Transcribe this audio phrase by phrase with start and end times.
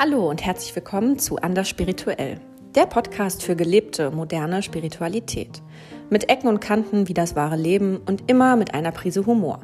[0.00, 2.38] Hallo und herzlich willkommen zu Anders Spirituell,
[2.76, 5.60] der Podcast für gelebte, moderne Spiritualität.
[6.08, 9.58] Mit Ecken und Kanten wie das wahre Leben und immer mit einer Prise Humor.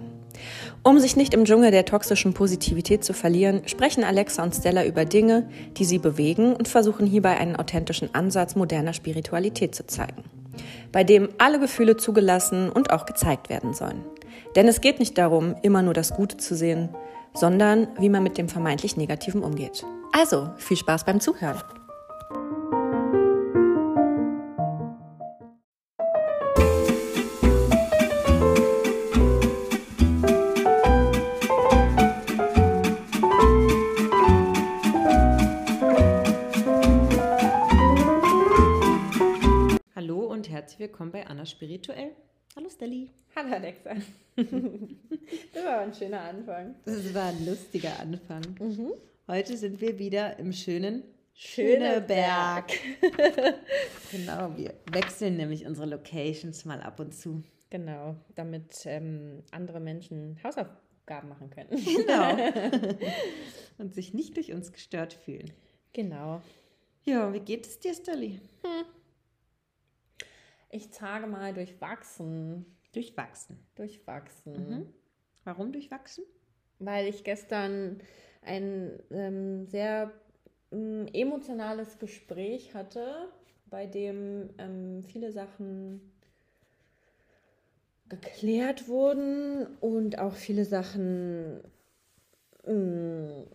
[0.82, 5.05] Um sich nicht im Dschungel der toxischen Positivität zu verlieren, sprechen Alexa und Stella über
[5.05, 10.25] Dinge, die sie bewegen und versuchen hierbei einen authentischen Ansatz moderner Spiritualität zu zeigen,
[10.91, 14.03] bei dem alle Gefühle zugelassen und auch gezeigt werden sollen.
[14.57, 16.89] Denn es geht nicht darum, immer nur das Gute zu sehen,
[17.35, 19.85] sondern wie man mit dem vermeintlich Negativen umgeht.
[20.13, 21.61] Also, viel Spaß beim Zuhören.
[39.97, 42.12] Hallo und herzlich willkommen bei Anna Spirituell.
[42.56, 43.11] Hallo Stelli.
[43.34, 43.94] Hallo Alexa.
[44.36, 46.77] das war ein schöner Anfang.
[46.84, 48.42] Das war ein lustiger Anfang.
[48.61, 48.92] Mhm.
[49.27, 52.70] Heute sind wir wieder im schönen Schöneberg.
[54.12, 57.42] genau, wir wechseln nämlich unsere Locations mal ab und zu.
[57.70, 61.70] Genau, damit ähm, andere Menschen Hausaufgaben machen können.
[61.84, 62.36] Genau.
[63.78, 65.52] und sich nicht durch uns gestört fühlen.
[65.92, 66.41] Genau.
[67.05, 68.38] Ja, wie geht es dir, Stelli?
[68.62, 68.73] Hm.
[70.75, 72.67] Ich sage mal durchwachsen.
[72.92, 73.64] Durchwachsen.
[73.77, 74.53] Durchwachsen.
[74.55, 74.86] Mhm.
[75.44, 76.25] Warum durchwachsen?
[76.81, 78.00] Weil ich gestern
[78.42, 80.11] ein ähm, sehr
[80.72, 83.28] ähm, emotionales Gespräch hatte,
[83.66, 86.00] bei dem ähm, viele Sachen
[88.09, 91.61] geklärt wurden und auch viele Sachen
[92.66, 93.47] ähm,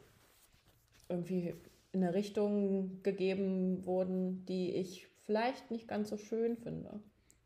[1.09, 1.53] irgendwie
[1.91, 6.89] in eine Richtung gegeben wurden, die ich vielleicht nicht ganz so schön finde.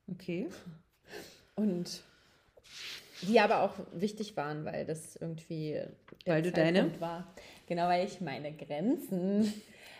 [0.09, 0.47] Okay.
[1.55, 2.01] Und
[3.23, 5.81] die aber auch wichtig waren, weil das irgendwie
[6.25, 7.27] weil du deine war.
[7.67, 9.51] Genau, weil ich meine Grenzen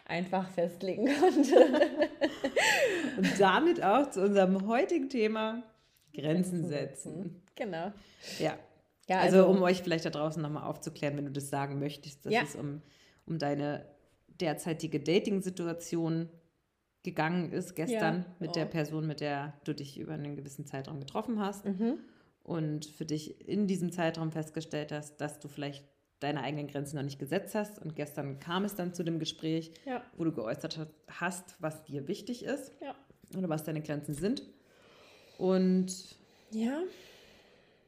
[0.06, 1.56] einfach festlegen konnte.
[3.18, 5.62] Und damit auch zu unserem heutigen Thema
[6.14, 7.44] Grenzen setzen.
[7.56, 7.92] Genau.
[8.40, 8.58] Ja.
[9.10, 12.26] ja also, also, um euch vielleicht da draußen nochmal aufzuklären, wenn du das sagen möchtest,
[12.26, 12.44] dass ja.
[12.44, 12.82] es um,
[13.26, 13.86] um deine
[14.40, 16.30] derzeitige Dating-Situation
[17.04, 18.26] gegangen ist gestern ja.
[18.40, 18.54] mit oh.
[18.54, 22.00] der Person, mit der du dich über einen gewissen Zeitraum getroffen hast mhm.
[22.44, 25.86] und für dich in diesem Zeitraum festgestellt hast, dass du vielleicht
[26.20, 27.80] deine eigenen Grenzen noch nicht gesetzt hast.
[27.80, 30.02] Und gestern kam es dann zu dem Gespräch, ja.
[30.16, 32.96] wo du geäußert hast, was dir wichtig ist ja.
[33.38, 34.44] oder was deine Grenzen sind.
[35.38, 36.16] Und
[36.52, 36.82] ja,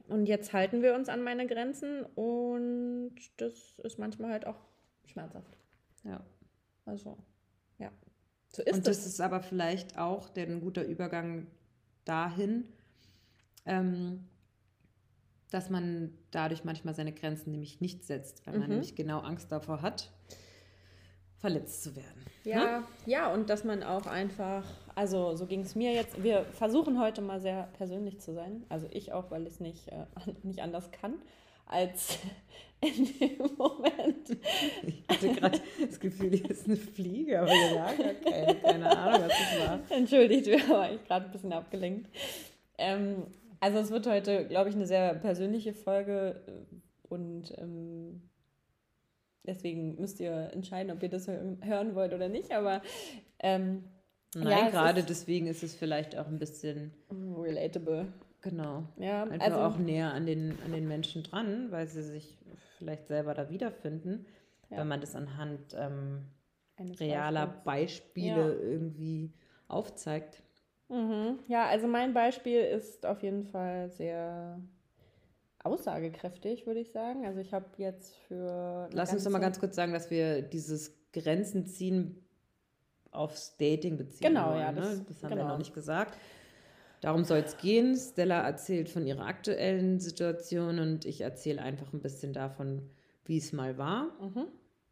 [0.07, 4.59] und jetzt halten wir uns an meine Grenzen und das ist manchmal halt auch
[5.05, 5.57] schmerzhaft.
[6.03, 6.23] Ja.
[6.85, 7.17] Also,
[7.79, 7.91] ja.
[8.55, 11.47] So ist und das, das ist aber vielleicht auch der, ein guter Übergang
[12.05, 12.63] dahin,
[13.65, 14.29] ähm,
[15.51, 18.59] dass man dadurch manchmal seine Grenzen nämlich nicht setzt, weil mhm.
[18.61, 20.09] man nämlich genau Angst davor hat,
[21.37, 22.25] verletzt zu werden.
[22.45, 22.83] Ja, ne?
[23.05, 24.63] ja, und dass man auch einfach,
[24.95, 28.87] also so ging es mir jetzt, wir versuchen heute mal sehr persönlich zu sein, also
[28.89, 30.05] ich auch, weil ich es nicht, äh,
[30.43, 31.15] nicht anders kann
[31.65, 32.19] als
[32.81, 34.37] in dem Moment.
[34.85, 39.27] Ich hatte gerade das Gefühl, hier ist eine Fliege, aber hier lag keine, keine Ahnung,
[39.27, 39.79] was das war.
[39.89, 42.09] Entschuldigt, wir waren gerade ein bisschen abgelenkt.
[42.77, 43.23] Ähm,
[43.59, 46.75] also es wird heute, glaube ich, eine sehr persönliche Folge äh,
[47.07, 48.29] und ähm,
[49.43, 52.81] deswegen müsst ihr entscheiden, ob ihr das hören wollt oder nicht, aber
[53.39, 53.85] ähm,
[54.35, 58.11] Nein, ja, gerade deswegen ist es vielleicht auch ein bisschen relatable.
[58.45, 58.83] Genau.
[58.97, 62.37] Ja, Einfach also, auch näher an den, an den Menschen dran, weil sie sich
[62.77, 64.27] vielleicht selber da wiederfinden,
[64.69, 64.77] ja.
[64.77, 66.25] wenn man das anhand ähm,
[66.99, 68.69] realer Beispiele ja.
[68.69, 69.33] irgendwie
[69.67, 70.43] aufzeigt.
[70.89, 71.39] Mhm.
[71.47, 74.61] Ja, also mein Beispiel ist auf jeden Fall sehr
[75.63, 77.25] aussagekräftig, würde ich sagen.
[77.25, 78.87] Also ich habe jetzt für.
[78.91, 82.23] Lass uns doch mal ganz kurz sagen, dass wir dieses Grenzen ziehen
[83.09, 84.27] aufs Dating beziehen.
[84.27, 84.71] Genau, wollen, ja.
[84.71, 85.05] Das, ne?
[85.07, 85.43] das haben genau.
[85.43, 86.15] wir noch nicht gesagt.
[87.05, 87.95] Darum soll es gehen.
[87.95, 92.81] Stella erzählt von ihrer aktuellen Situation und ich erzähle einfach ein bisschen davon,
[93.25, 94.47] wie es mal war mhm.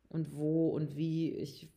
[0.10, 1.74] und wo und wie ich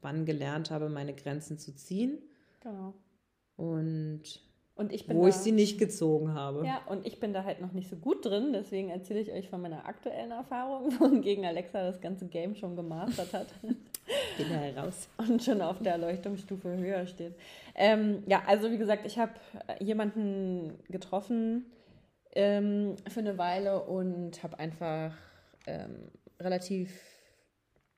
[0.00, 2.22] wann gelernt habe, meine Grenzen zu ziehen.
[2.60, 2.94] Genau.
[3.56, 4.22] Und,
[4.76, 6.64] und ich wo da, ich sie nicht gezogen habe.
[6.64, 9.48] Ja, und ich bin da halt noch nicht so gut drin, deswegen erzähle ich euch
[9.48, 13.48] von meiner aktuellen Erfahrung, wogegen Alexa das ganze Game schon gemastert hat.
[14.36, 15.08] Bin da heraus.
[15.16, 17.34] Und schon auf der Erleuchtungsstufe höher steht.
[17.74, 19.32] Ähm, ja, also wie gesagt, ich habe
[19.80, 21.66] jemanden getroffen
[22.34, 25.14] ähm, für eine Weile und habe einfach
[25.66, 26.10] ähm,
[26.40, 26.90] relativ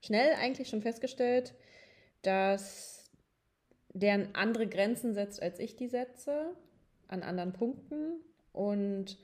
[0.01, 1.55] schnell eigentlich schon festgestellt,
[2.23, 3.11] dass
[3.93, 6.55] der andere Grenzen setzt, als ich die setze,
[7.09, 8.21] an anderen Punkten.
[8.53, 9.19] Und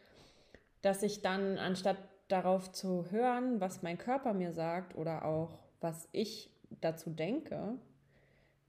[0.83, 6.09] dass ich dann, anstatt darauf zu hören, was mein Körper mir sagt oder auch was
[6.13, 7.75] ich dazu denke,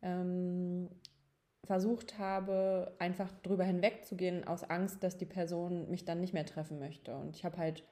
[0.02, 0.90] ähm,
[1.64, 6.80] versucht habe, einfach drüber hinwegzugehen aus Angst, dass die Person mich dann nicht mehr treffen
[6.80, 7.16] möchte.
[7.16, 7.84] Und ich habe halt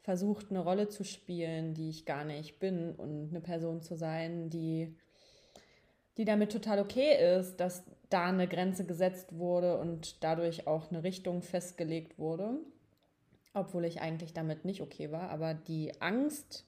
[0.00, 4.50] versucht, eine Rolle zu spielen, die ich gar nicht bin und eine Person zu sein,
[4.50, 4.94] die,
[6.18, 11.04] die damit total okay ist, dass da eine Grenze gesetzt wurde und dadurch auch eine
[11.04, 12.58] Richtung festgelegt wurde,
[13.54, 15.30] obwohl ich eigentlich damit nicht okay war.
[15.30, 16.66] Aber die Angst,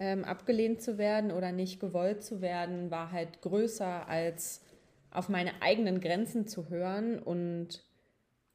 [0.00, 4.62] ähm, abgelehnt zu werden oder nicht gewollt zu werden, war halt größer als
[5.10, 7.84] auf meine eigenen Grenzen zu hören und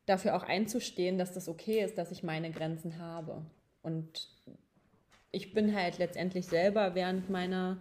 [0.07, 3.45] dafür auch einzustehen, dass das okay ist, dass ich meine Grenzen habe.
[3.83, 4.27] Und
[5.31, 7.77] ich bin halt letztendlich selber während meiner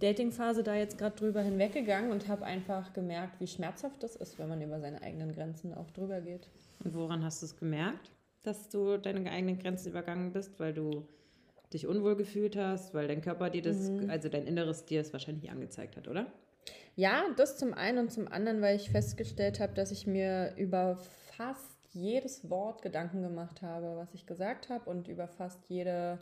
[0.00, 4.48] Datingphase da jetzt gerade drüber hinweggegangen und habe einfach gemerkt, wie schmerzhaft das ist, wenn
[4.48, 6.48] man über seine eigenen Grenzen auch drüber geht.
[6.82, 8.10] Und woran hast du es gemerkt,
[8.42, 11.06] dass du deine eigenen Grenzen übergangen bist, weil du
[11.74, 14.10] dich unwohl gefühlt hast, weil dein Körper dir das, mhm.
[14.10, 16.26] also dein Inneres dir das wahrscheinlich angezeigt hat, oder?
[16.94, 20.98] Ja, das zum einen und zum anderen, weil ich festgestellt habe, dass ich mir über
[21.36, 26.18] fast jedes Wort Gedanken gemacht habe, was ich gesagt habe und über fast jede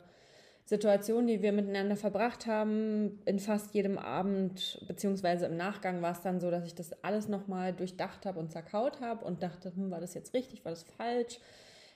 [0.65, 6.21] Situation, die wir miteinander verbracht haben, in fast jedem Abend, beziehungsweise im Nachgang war es
[6.21, 9.91] dann so, dass ich das alles nochmal durchdacht habe und zerkaut habe und dachte, hm,
[9.91, 11.39] war das jetzt richtig, war das falsch?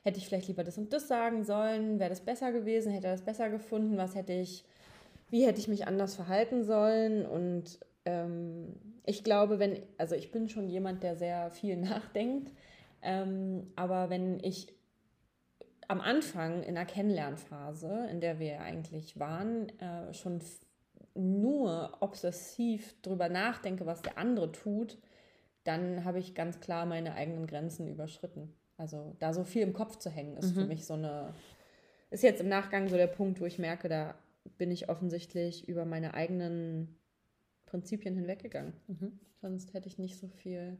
[0.05, 1.97] Hätte ich vielleicht lieber das und das sagen sollen?
[1.97, 2.91] Wäre das besser gewesen?
[2.91, 3.97] Hätte er das besser gefunden?
[3.97, 4.63] Was hätte ich,
[5.31, 7.25] wie hätte ich mich anders verhalten sollen?
[7.25, 8.75] Und ähm,
[9.07, 12.51] ich glaube, wenn, also ich bin schon jemand, der sehr viel nachdenkt,
[13.01, 14.71] ähm, aber wenn ich
[15.87, 20.39] am Anfang in der Kennenlernphase, in der wir eigentlich waren, äh, schon
[21.15, 24.99] nur obsessiv drüber nachdenke, was der andere tut,
[25.63, 28.53] dann habe ich ganz klar meine eigenen Grenzen überschritten.
[28.77, 30.61] Also da so viel im Kopf zu hängen, ist mhm.
[30.61, 31.33] für mich so eine,
[32.09, 34.15] ist jetzt im Nachgang so der Punkt, wo ich merke, da
[34.57, 36.97] bin ich offensichtlich über meine eigenen
[37.65, 38.73] Prinzipien hinweggegangen.
[38.87, 39.19] Mhm.
[39.41, 40.77] Sonst hätte ich nicht so viel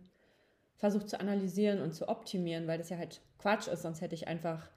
[0.76, 4.28] versucht zu analysieren und zu optimieren, weil das ja halt Quatsch ist, sonst hätte ich
[4.28, 4.70] einfach,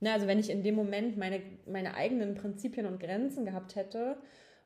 [0.00, 4.16] ne, also wenn ich in dem Moment meine, meine eigenen Prinzipien und Grenzen gehabt hätte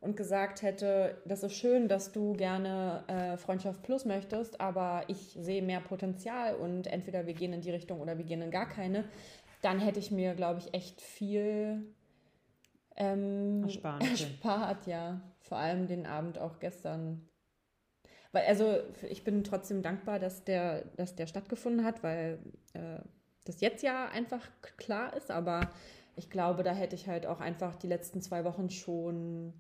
[0.00, 5.37] und gesagt hätte, das ist schön, dass du gerne äh, Freundschaft Plus möchtest, aber ich
[5.39, 8.69] sehe mehr Potenzial und entweder wir gehen in die Richtung oder wir gehen in gar
[8.69, 9.05] keine,
[9.62, 11.95] dann hätte ich mir, glaube ich, echt viel
[12.97, 15.21] ähm, erspart, erspart, ja.
[15.41, 17.29] Vor allem den Abend auch gestern
[18.33, 18.79] weil, also
[19.09, 22.39] ich bin trotzdem dankbar, dass der, dass der stattgefunden hat, weil
[22.75, 22.99] äh,
[23.44, 24.47] das jetzt ja einfach
[24.77, 25.71] klar ist, aber
[26.17, 29.55] ich glaube, da hätte ich halt auch einfach die letzten zwei Wochen schon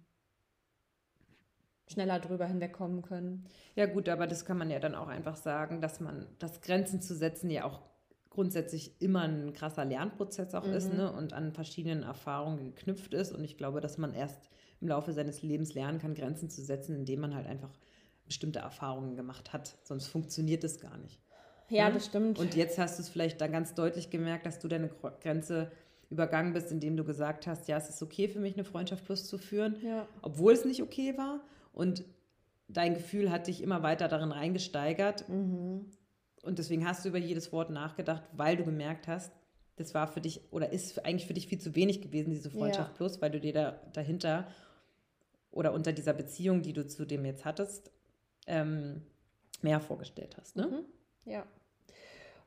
[1.88, 3.46] schneller drüber hinwegkommen können.
[3.76, 7.00] Ja gut, aber das kann man ja dann auch einfach sagen, dass man das Grenzen
[7.00, 7.82] zu setzen ja auch
[8.30, 10.72] grundsätzlich immer ein krasser Lernprozess auch mhm.
[10.74, 11.12] ist ne?
[11.12, 13.32] und an verschiedenen Erfahrungen geknüpft ist.
[13.32, 14.50] Und ich glaube, dass man erst
[14.80, 17.70] im Laufe seines Lebens lernen kann, Grenzen zu setzen, indem man halt einfach
[18.26, 19.76] bestimmte Erfahrungen gemacht hat.
[19.82, 21.18] Sonst funktioniert es gar nicht.
[21.68, 21.94] Ja, ne?
[21.94, 22.38] das stimmt.
[22.38, 24.88] Und jetzt hast du es vielleicht dann ganz deutlich gemerkt, dass du deine
[25.20, 25.72] Grenze
[26.10, 29.26] übergangen bist, indem du gesagt hast, ja, es ist okay für mich, eine Freundschaft plus
[29.26, 30.06] zu führen, ja.
[30.22, 31.40] obwohl es nicht okay war.
[31.78, 32.04] Und
[32.66, 35.28] dein Gefühl hat dich immer weiter darin reingesteigert.
[35.28, 35.86] Mhm.
[36.42, 39.32] Und deswegen hast du über jedes Wort nachgedacht, weil du gemerkt hast,
[39.76, 42.90] das war für dich oder ist eigentlich für dich viel zu wenig gewesen, diese Freundschaft
[42.90, 42.96] ja.
[42.96, 44.48] plus, weil du dir da dahinter
[45.52, 47.92] oder unter dieser Beziehung, die du zu dem jetzt hattest,
[48.48, 49.02] ähm,
[49.62, 50.56] mehr vorgestellt hast.
[50.56, 50.66] Ne?
[50.66, 51.30] Mhm.
[51.30, 51.46] Ja.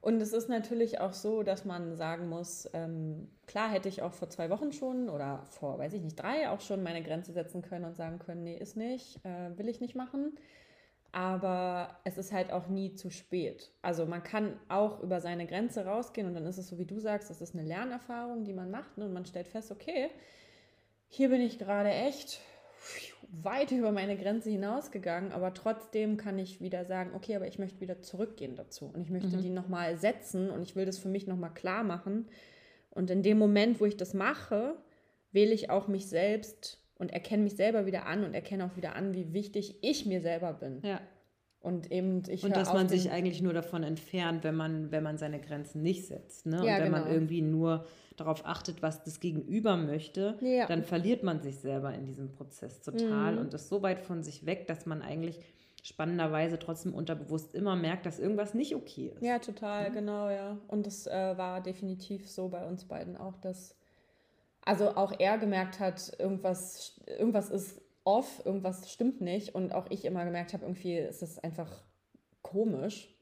[0.01, 4.13] Und es ist natürlich auch so, dass man sagen muss, ähm, klar hätte ich auch
[4.13, 7.61] vor zwei Wochen schon oder vor, weiß ich nicht, drei auch schon meine Grenze setzen
[7.61, 10.35] können und sagen können, nee, ist nicht, äh, will ich nicht machen.
[11.11, 13.71] Aber es ist halt auch nie zu spät.
[13.81, 16.99] Also man kann auch über seine Grenze rausgehen und dann ist es so, wie du
[16.99, 19.05] sagst, das ist eine Lernerfahrung, die man macht ne?
[19.05, 20.09] und man stellt fest, okay,
[21.09, 22.39] hier bin ich gerade echt
[23.43, 27.79] weit über meine Grenze hinausgegangen, aber trotzdem kann ich wieder sagen, okay, aber ich möchte
[27.79, 29.41] wieder zurückgehen dazu und ich möchte mhm.
[29.41, 32.27] die nochmal setzen und ich will das für mich nochmal klar machen.
[32.89, 34.75] Und in dem Moment, wo ich das mache,
[35.31, 38.95] wähle ich auch mich selbst und erkenne mich selber wieder an und erkenne auch wieder
[38.95, 40.81] an, wie wichtig ich mir selber bin.
[40.83, 40.99] Ja.
[41.61, 45.17] Und eben ich Und dass man sich eigentlich nur davon entfernt, wenn man, wenn man
[45.17, 46.47] seine Grenzen nicht setzt.
[46.47, 46.55] Ne?
[46.55, 47.03] Ja, und wenn genau.
[47.03, 47.85] man irgendwie nur
[48.17, 50.65] darauf achtet, was das Gegenüber möchte, ja.
[50.65, 53.39] dann verliert man sich selber in diesem Prozess total mhm.
[53.39, 55.39] und ist so weit von sich weg, dass man eigentlich
[55.83, 59.23] spannenderweise trotzdem unterbewusst immer merkt, dass irgendwas nicht okay ist.
[59.23, 59.93] Ja, total, mhm.
[59.93, 60.57] genau, ja.
[60.67, 63.75] Und das äh, war definitiv so bei uns beiden auch, dass
[64.63, 70.05] also auch er gemerkt hat, irgendwas, irgendwas ist off, irgendwas stimmt nicht und auch ich
[70.05, 71.83] immer gemerkt habe, irgendwie ist es einfach
[72.41, 73.15] komisch.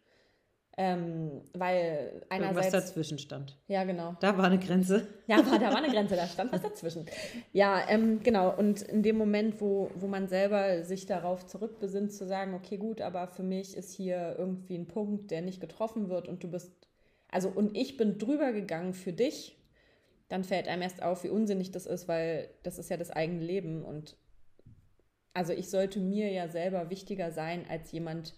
[0.82, 2.68] Ähm, weil einerseits.
[2.68, 3.58] Was dazwischen stand.
[3.68, 4.16] Ja, genau.
[4.22, 5.08] Da war eine Grenze.
[5.28, 7.06] Ja, da war eine Grenze, da stand was dazwischen.
[7.52, 8.56] Ja, ähm, genau.
[8.56, 13.02] Und in dem Moment, wo, wo man selber sich darauf zurückbesinnt, zu sagen, okay, gut,
[13.02, 16.72] aber für mich ist hier irgendwie ein Punkt, der nicht getroffen wird und du bist.
[17.30, 19.58] Also, und ich bin drüber gegangen für dich,
[20.30, 23.44] dann fällt einem erst auf, wie unsinnig das ist, weil das ist ja das eigene
[23.44, 23.84] Leben.
[23.84, 24.16] Und
[25.34, 28.34] also ich sollte mir ja selber wichtiger sein als jemand,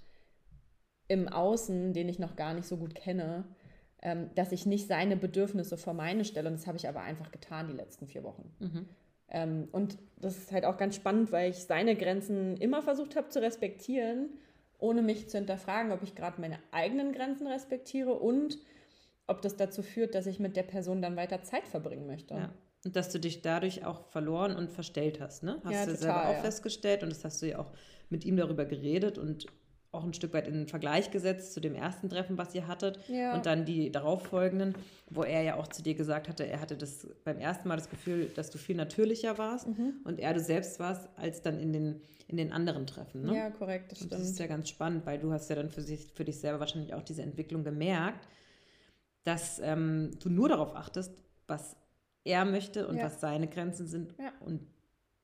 [1.11, 3.43] im Außen, den ich noch gar nicht so gut kenne,
[4.01, 6.47] ähm, dass ich nicht seine Bedürfnisse vor meine stelle.
[6.47, 8.49] Und das habe ich aber einfach getan die letzten vier Wochen.
[8.59, 8.85] Mhm.
[9.27, 13.27] Ähm, und das ist halt auch ganz spannend, weil ich seine Grenzen immer versucht habe
[13.27, 14.29] zu respektieren,
[14.79, 18.57] ohne mich zu hinterfragen, ob ich gerade meine eigenen Grenzen respektiere und
[19.27, 22.35] ob das dazu führt, dass ich mit der Person dann weiter Zeit verbringen möchte.
[22.35, 22.53] Ja.
[22.83, 25.61] Und dass du dich dadurch auch verloren und verstellt hast, ne?
[25.63, 26.41] Hast ja, du total, selber auch ja.
[26.41, 27.71] festgestellt und das hast du ja auch
[28.09, 29.45] mit ihm darüber geredet und
[29.91, 32.97] auch ein Stück weit in den Vergleich gesetzt zu dem ersten Treffen, was ihr hattet
[33.09, 33.33] ja.
[33.35, 34.73] und dann die darauffolgenden,
[35.09, 37.89] wo er ja auch zu dir gesagt hatte, er hatte das beim ersten Mal das
[37.89, 39.95] Gefühl, dass du viel natürlicher warst mhm.
[40.05, 43.23] und er du selbst warst, als dann in den, in den anderen Treffen.
[43.23, 43.35] Ne?
[43.35, 45.81] Ja, korrekt, das und Das ist ja ganz spannend, weil du hast ja dann für,
[45.81, 48.27] sich, für dich selber wahrscheinlich auch diese Entwicklung gemerkt,
[49.25, 51.75] dass ähm, du nur darauf achtest, was
[52.23, 53.05] er möchte und ja.
[53.05, 54.31] was seine Grenzen sind ja.
[54.41, 54.61] und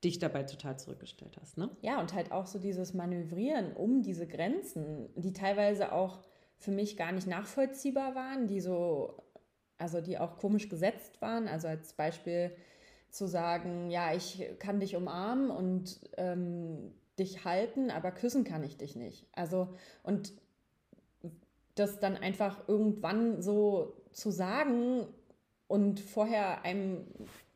[0.04, 1.70] dich dabei total zurückgestellt hast, ne?
[1.82, 6.22] Ja, und halt auch so dieses Manövrieren um diese Grenzen, die teilweise auch
[6.58, 9.24] für mich gar nicht nachvollziehbar waren, die so,
[9.78, 11.48] also die auch komisch gesetzt waren.
[11.48, 12.56] Also als Beispiel
[13.10, 18.78] zu sagen, ja, ich kann dich umarmen und ähm, dich halten, aber küssen kann ich
[18.78, 19.28] dich nicht.
[19.34, 19.70] Also,
[20.04, 20.34] und
[21.76, 25.08] das dann einfach irgendwann so zu sagen
[25.68, 27.06] und vorher einem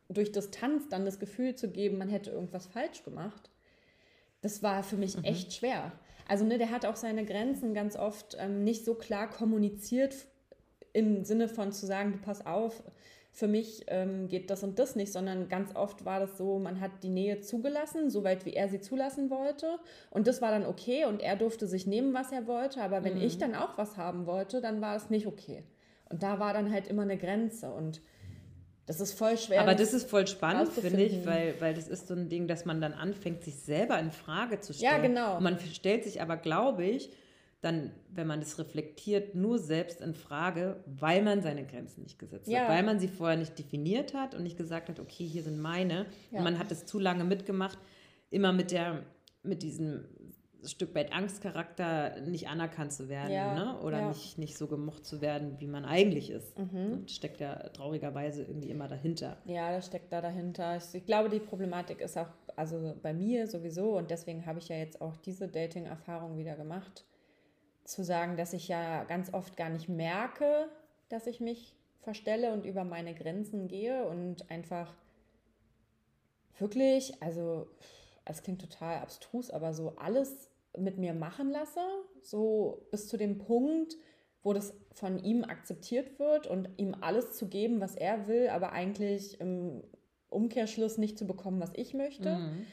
[0.10, 3.50] durch Distanz dann das Gefühl zu geben, man hätte irgendwas falsch gemacht,
[4.42, 5.24] das war für mich mhm.
[5.24, 5.92] echt schwer.
[6.28, 10.16] Also ne, der hat auch seine Grenzen ganz oft ähm, nicht so klar kommuniziert
[10.94, 12.84] im Sinne von zu sagen, du pass auf,
[13.34, 16.82] für mich ähm, geht das und das nicht, sondern ganz oft war das so, man
[16.82, 19.80] hat die Nähe zugelassen, soweit wie er sie zulassen wollte.
[20.10, 22.82] Und das war dann okay und er durfte sich nehmen, was er wollte.
[22.82, 23.22] Aber wenn mhm.
[23.22, 25.64] ich dann auch was haben wollte, dann war es nicht okay.
[26.12, 27.72] Und da war dann halt immer eine Grenze.
[27.72, 28.02] Und
[28.86, 29.62] das ist voll schwer.
[29.62, 32.66] Aber das ist voll spannend, finde ich, weil, weil das ist so ein Ding, dass
[32.66, 34.92] man dann anfängt, sich selber in Frage zu stellen.
[34.92, 35.38] Ja, genau.
[35.38, 37.12] Und man stellt sich aber, glaube ich,
[37.62, 42.50] dann, wenn man das reflektiert, nur selbst in Frage, weil man seine Grenzen nicht gesetzt
[42.50, 42.62] ja.
[42.62, 45.62] hat, weil man sie vorher nicht definiert hat und nicht gesagt hat, okay, hier sind
[45.62, 46.08] meine.
[46.32, 46.40] Ja.
[46.40, 47.78] Und man hat es zu lange mitgemacht,
[48.32, 49.04] immer mit der,
[49.44, 50.06] mit diesem
[50.64, 53.80] Stück weit Angstcharakter, nicht anerkannt zu werden ja, ne?
[53.82, 54.08] oder ja.
[54.10, 56.58] nicht, nicht so gemocht zu werden, wie man eigentlich ist.
[56.58, 57.04] Mhm.
[57.04, 59.38] Das steckt ja traurigerweise irgendwie immer dahinter.
[59.46, 60.78] Ja, das steckt da dahinter.
[60.78, 64.68] Ich, ich glaube, die Problematik ist auch, also bei mir sowieso, und deswegen habe ich
[64.70, 67.06] ja jetzt auch diese Dating-Erfahrung wieder gemacht,
[67.84, 70.70] zu sagen, dass ich ja ganz oft gar nicht merke,
[71.10, 74.94] dass ich mich verstelle und über meine Grenzen gehe und einfach
[76.58, 77.68] wirklich, also
[78.26, 81.82] es klingt total abstrus, aber so alles mit mir machen lasse,
[82.22, 83.96] so bis zu dem Punkt,
[84.44, 88.72] wo das von ihm akzeptiert wird und ihm alles zu geben, was er will, aber
[88.72, 89.84] eigentlich im
[90.30, 92.38] Umkehrschluss nicht zu bekommen, was ich möchte.
[92.38, 92.66] Mhm.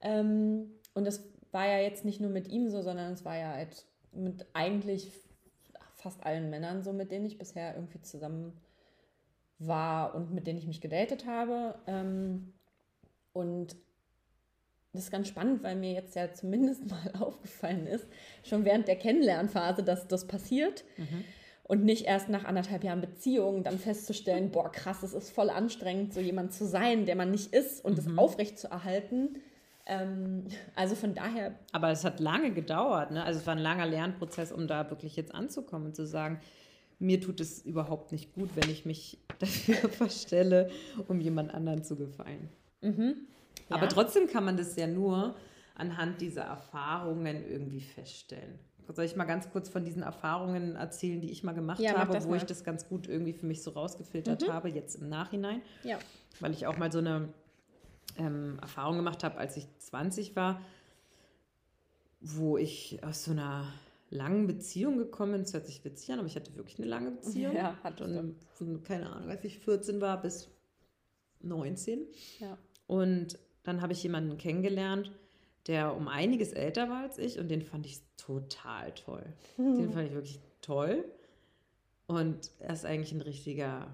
[0.00, 3.52] Ähm, und das war ja jetzt nicht nur mit ihm so, sondern es war ja
[3.52, 5.10] halt mit eigentlich
[5.96, 8.52] fast allen Männern so, mit denen ich bisher irgendwie zusammen
[9.58, 11.74] war und mit denen ich mich gedatet habe.
[11.86, 12.52] Ähm,
[13.32, 13.76] und
[14.92, 18.06] das ist ganz spannend, weil mir jetzt ja zumindest mal aufgefallen ist,
[18.42, 20.84] schon während der Kennenlernphase, dass das passiert.
[20.96, 21.24] Mhm.
[21.62, 26.12] Und nicht erst nach anderthalb Jahren Beziehung dann festzustellen, boah, krass, es ist voll anstrengend,
[26.12, 27.96] so jemand zu sein, der man nicht ist und mhm.
[27.96, 29.38] das aufrecht zu erhalten.
[29.86, 31.54] Ähm, also von daher.
[31.70, 33.22] Aber es hat lange gedauert, ne?
[33.22, 36.40] Also es war ein langer Lernprozess, um da wirklich jetzt anzukommen und zu sagen,
[36.98, 40.70] mir tut es überhaupt nicht gut, wenn ich mich dafür verstelle,
[41.06, 42.48] um jemand anderen zu gefallen.
[42.82, 43.28] Mhm.
[43.68, 45.36] Aber trotzdem kann man das ja nur
[45.74, 48.58] anhand dieser Erfahrungen irgendwie feststellen.
[48.92, 52.24] Soll ich mal ganz kurz von diesen Erfahrungen erzählen, die ich mal gemacht ja, habe,
[52.24, 52.36] wo mal.
[52.36, 54.52] ich das ganz gut irgendwie für mich so rausgefiltert mhm.
[54.52, 55.62] habe, jetzt im Nachhinein?
[55.84, 55.98] Ja.
[56.40, 57.28] Weil ich auch mal so eine
[58.18, 60.60] ähm, Erfahrung gemacht habe, als ich 20 war,
[62.20, 63.64] wo ich aus so einer
[64.10, 65.42] langen Beziehung gekommen bin.
[65.42, 67.54] Das hört sich witzig an, aber ich hatte wirklich eine lange Beziehung.
[67.54, 70.48] Ja, hatte und von, keine Ahnung, als ich 14 war bis
[71.42, 72.06] 19.
[72.40, 72.58] Ja.
[72.86, 75.12] Und dann habe ich jemanden kennengelernt,
[75.66, 79.24] der um einiges älter war als ich und den fand ich total toll.
[79.56, 81.04] Den fand ich wirklich toll.
[82.06, 83.86] Und er ist eigentlich ein richtiger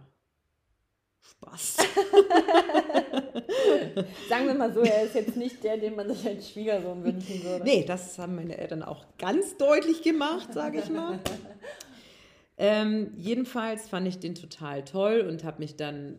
[1.20, 1.76] Spaß.
[4.28, 7.42] Sagen wir mal so, er ist jetzt nicht der, den man sich als Schwiegersohn wünschen
[7.42, 7.64] würde.
[7.64, 11.18] Nee, das haben meine Eltern auch ganz deutlich gemacht, sage ich mal.
[12.58, 16.16] Ähm, jedenfalls fand ich den total toll und habe mich dann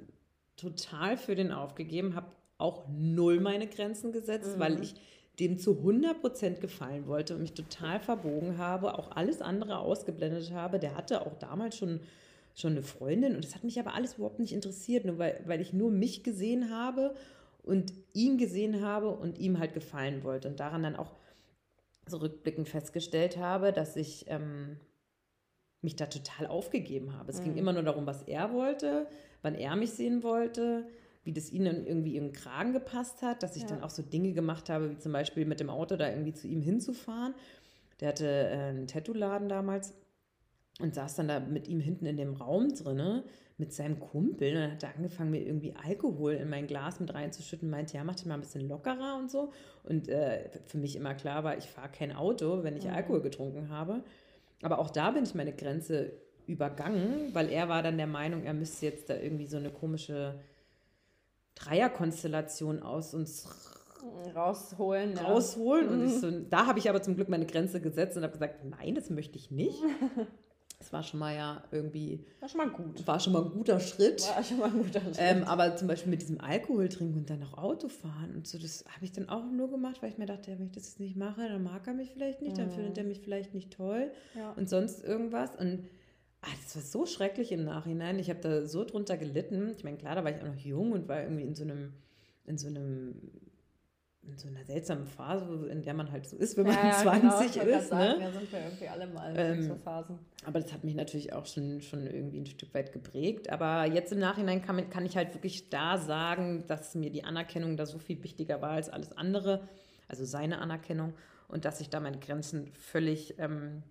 [0.56, 2.28] total für den aufgegeben, habe
[2.58, 4.60] auch null meine Grenzen gesetzt, mhm.
[4.60, 4.96] weil ich
[5.40, 10.80] dem zu 100% gefallen wollte und mich total verbogen habe, auch alles andere ausgeblendet habe.
[10.80, 12.00] Der hatte auch damals schon,
[12.56, 15.62] schon eine Freundin und das hat mich aber alles überhaupt nicht interessiert, nur weil, weil
[15.62, 17.14] ich nur mich gesehen habe
[17.62, 21.12] und ihn gesehen habe und ihm halt gefallen wollte und daran dann auch
[22.08, 24.78] zurückblickend festgestellt habe, dass ich ähm,
[25.82, 27.32] mich da total aufgegeben habe.
[27.32, 27.44] Es mhm.
[27.44, 29.08] ging immer nur darum, was er wollte,
[29.44, 30.88] wann er mich sehen wollte,
[31.28, 33.68] wie das ihnen irgendwie im Kragen gepasst hat, dass ich ja.
[33.68, 36.48] dann auch so Dinge gemacht habe, wie zum Beispiel mit dem Auto da irgendwie zu
[36.48, 37.36] ihm hinzufahren.
[38.00, 39.94] Der hatte äh, einen Tattoo-Laden damals
[40.80, 43.26] und saß dann da mit ihm hinten in dem Raum drinne
[43.58, 47.14] mit seinem Kumpel und dann hat er angefangen, mir irgendwie Alkohol in mein Glas mit
[47.14, 49.52] reinzuschütten, meinte, ja, mach dich mal ein bisschen lockerer und so.
[49.84, 52.92] Und äh, für mich immer klar war, ich fahre kein Auto, wenn ich mhm.
[52.92, 54.02] Alkohol getrunken habe.
[54.62, 56.14] Aber auch da bin ich meine Grenze
[56.46, 60.40] übergangen, weil er war dann der Meinung, er müsste jetzt da irgendwie so eine komische
[61.60, 63.48] Dreierkonstellation aus uns
[64.36, 65.18] rausholen.
[65.18, 65.86] Rausholen.
[65.86, 65.92] Ja.
[65.92, 68.64] Und ich so, da habe ich aber zum Glück meine Grenze gesetzt und habe gesagt,
[68.64, 69.78] nein, das möchte ich nicht.
[70.80, 72.24] Das war schon mal ja irgendwie.
[72.40, 73.08] War schon mal gut.
[73.08, 74.22] War schon mal ein guter Schritt.
[74.36, 75.18] War schon mal ein guter Schritt.
[75.18, 78.60] Ähm, aber zum Beispiel mit diesem Alkohol trinken und dann noch Auto fahren und so,
[78.60, 80.84] das habe ich dann auch nur gemacht, weil ich mir dachte, ja, wenn ich das
[80.84, 83.00] jetzt nicht mache, dann mag er mich vielleicht nicht, dann findet mhm.
[83.00, 84.52] er mich vielleicht nicht toll ja.
[84.52, 85.56] und sonst irgendwas.
[85.56, 85.80] Und
[86.48, 88.20] ach, das war so schrecklich im Nachhinein.
[88.20, 89.72] Ich habe da so drunter gelitten.
[89.76, 91.94] Ich meine, klar, da war ich auch noch jung und war irgendwie in so einem,
[92.46, 93.16] in so einem
[94.28, 97.54] in so einer seltsamen Phase, in der man halt so ist, wenn man ja, 20
[97.54, 97.90] genau, ist.
[97.90, 98.26] Sagen, ne?
[98.26, 100.20] Ja, sind wir irgendwie alle mal in ähm, so Phasen.
[100.46, 103.50] Aber das hat mich natürlich auch schon, schon irgendwie ein Stück weit geprägt.
[103.50, 107.78] Aber jetzt im Nachhinein kann, kann ich halt wirklich da sagen, dass mir die Anerkennung
[107.78, 109.68] da so viel wichtiger war als alles andere,
[110.10, 111.14] also seine Anerkennung,
[111.48, 113.84] und dass ich da meine Grenzen völlig, ähm,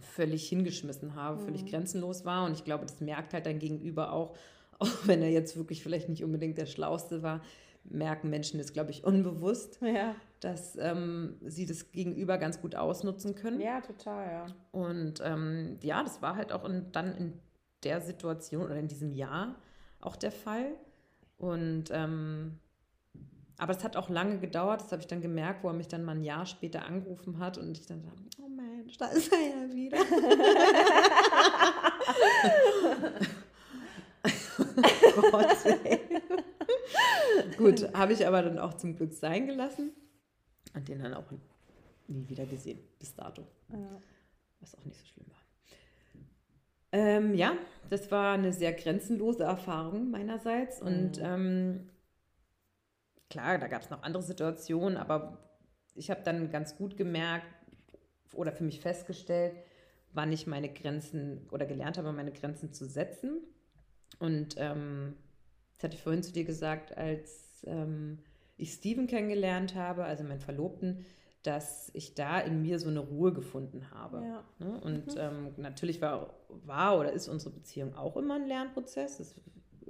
[0.00, 1.44] völlig hingeschmissen habe, mhm.
[1.44, 2.44] völlig grenzenlos war.
[2.44, 4.36] Und ich glaube, das merkt halt dein Gegenüber auch,
[4.78, 7.42] auch wenn er jetzt wirklich vielleicht nicht unbedingt der Schlauste war,
[7.84, 10.14] merken Menschen das, glaube ich, unbewusst, ja.
[10.40, 13.60] dass ähm, sie das Gegenüber ganz gut ausnutzen können.
[13.60, 14.46] Ja, total, ja.
[14.70, 17.32] Und ähm, ja, das war halt auch in, dann in
[17.84, 19.56] der Situation oder in diesem Jahr
[20.00, 20.72] auch der Fall.
[21.38, 22.58] Und ähm,
[23.60, 26.04] aber es hat auch lange gedauert, das habe ich dann gemerkt, wo er mich dann
[26.04, 29.38] mal ein Jahr später angerufen hat und ich dann dachte, oh Mensch, da ist er
[29.38, 29.98] ja wieder.
[35.16, 35.46] oh Gott.
[37.56, 39.92] Gut, habe ich aber dann auch zum Glück sein gelassen
[40.74, 41.30] und den dann auch
[42.08, 43.46] nie wieder gesehen, bis dato.
[43.70, 44.02] Ja.
[44.60, 45.36] Was auch nicht so schlimm war.
[46.92, 47.56] Ähm, ja,
[47.88, 50.82] das war eine sehr grenzenlose Erfahrung meinerseits.
[50.82, 51.24] Und mhm.
[51.24, 51.88] ähm,
[53.30, 55.38] klar, da gab es noch andere Situationen, aber
[55.94, 57.46] ich habe dann ganz gut gemerkt
[58.34, 59.54] oder für mich festgestellt,
[60.12, 63.40] wann ich meine Grenzen oder gelernt habe, meine Grenzen zu setzen.
[64.18, 65.14] Und ähm,
[65.74, 68.18] das hatte ich vorhin zu dir gesagt, als ähm,
[68.56, 71.06] ich Steven kennengelernt habe, also meinen Verlobten,
[71.42, 74.22] dass ich da in mir so eine Ruhe gefunden habe.
[74.22, 74.44] Ja.
[74.58, 74.80] Ne?
[74.80, 75.20] Und mhm.
[75.20, 79.18] ähm, natürlich war, war oder ist unsere Beziehung auch immer ein Lernprozess.
[79.18, 79.34] Das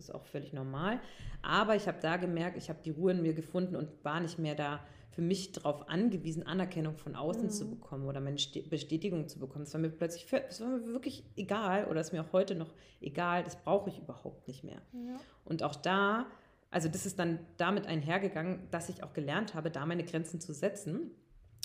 [0.01, 1.01] ist auch völlig normal.
[1.43, 4.39] Aber ich habe da gemerkt, ich habe die Ruhe in mir gefunden und war nicht
[4.39, 7.51] mehr da für mich darauf angewiesen, Anerkennung von außen mhm.
[7.51, 8.37] zu bekommen oder meine
[8.69, 9.65] Bestätigung zu bekommen.
[9.65, 12.73] Das war mir plötzlich, das war mir wirklich egal oder ist mir auch heute noch
[13.01, 14.81] egal, das brauche ich überhaupt nicht mehr.
[14.93, 15.21] Ja.
[15.45, 16.27] Und auch da,
[16.71, 20.53] also das ist dann damit einhergegangen, dass ich auch gelernt habe, da meine Grenzen zu
[20.53, 21.11] setzen.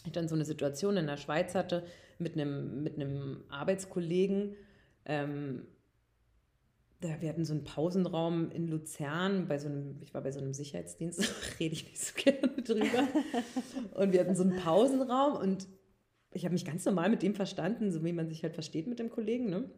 [0.05, 1.85] Ich dann so eine Situation in der Schweiz hatte
[2.17, 4.55] mit einem, mit einem Arbeitskollegen,
[5.05, 5.67] ähm,
[7.01, 10.53] wir hatten so einen Pausenraum in Luzern, bei so einem, ich war bei so einem
[10.53, 11.21] Sicherheitsdienst,
[11.59, 13.07] rede ich nicht so gerne drüber.
[13.93, 15.67] Und wir hatten so einen Pausenraum und
[16.31, 18.99] ich habe mich ganz normal mit dem verstanden, so wie man sich halt versteht mit
[18.99, 19.49] dem Kollegen.
[19.49, 19.69] Ne?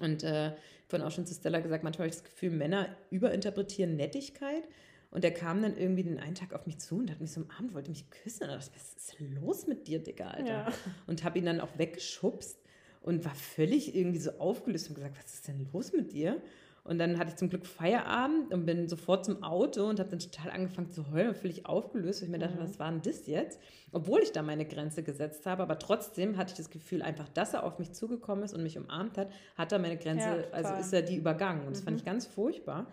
[0.00, 0.52] Und äh,
[0.88, 4.64] vorhin auch schon zu Stella gesagt, manchmal habe ich das Gefühl, Männer überinterpretieren Nettigkeit.
[5.12, 7.42] Und der kam dann irgendwie den einen Tag auf mich zu und hat mich so
[7.42, 8.44] am Abend, wollte mich küssen.
[8.44, 10.48] Und dachte, was ist los mit dir, Digga, Alter?
[10.48, 10.72] Ja.
[11.06, 12.63] Und habe ihn dann auch weggeschubst
[13.04, 16.40] und war völlig irgendwie so aufgelöst und gesagt, was ist denn los mit dir?
[16.84, 20.18] Und dann hatte ich zum Glück Feierabend und bin sofort zum Auto und habe dann
[20.18, 22.20] total angefangen zu heulen und völlig aufgelöst.
[22.20, 22.62] Und ich mir dachte, mhm.
[22.62, 23.58] was war denn das jetzt?
[23.92, 27.54] Obwohl ich da meine Grenze gesetzt habe, aber trotzdem hatte ich das Gefühl, einfach, dass
[27.54, 30.74] er auf mich zugekommen ist und mich umarmt hat, hat er meine Grenze, ja, also
[30.74, 31.66] ist er die übergangen.
[31.66, 31.86] Und das mhm.
[31.86, 32.86] fand ich ganz furchtbar.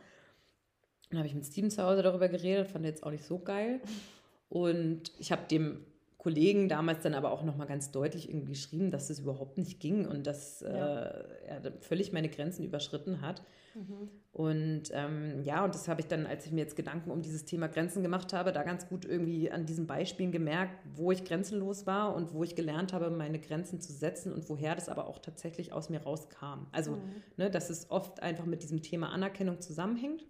[1.09, 3.39] Dann habe ich mit Steven zu Hause darüber geredet, fand er jetzt auch nicht so
[3.39, 3.81] geil.
[4.49, 5.85] Und ich habe dem
[6.21, 10.05] Kollegen damals dann aber auch nochmal ganz deutlich irgendwie geschrieben, dass das überhaupt nicht ging
[10.07, 11.05] und dass ja.
[11.05, 13.41] äh, er völlig meine Grenzen überschritten hat.
[13.73, 14.07] Mhm.
[14.31, 17.45] Und ähm, ja, und das habe ich dann, als ich mir jetzt Gedanken um dieses
[17.45, 21.87] Thema Grenzen gemacht habe, da ganz gut irgendwie an diesen Beispielen gemerkt, wo ich grenzenlos
[21.87, 25.17] war und wo ich gelernt habe, meine Grenzen zu setzen und woher das aber auch
[25.17, 26.67] tatsächlich aus mir rauskam.
[26.71, 27.15] Also, mhm.
[27.37, 30.23] ne, dass es oft einfach mit diesem Thema Anerkennung zusammenhängt.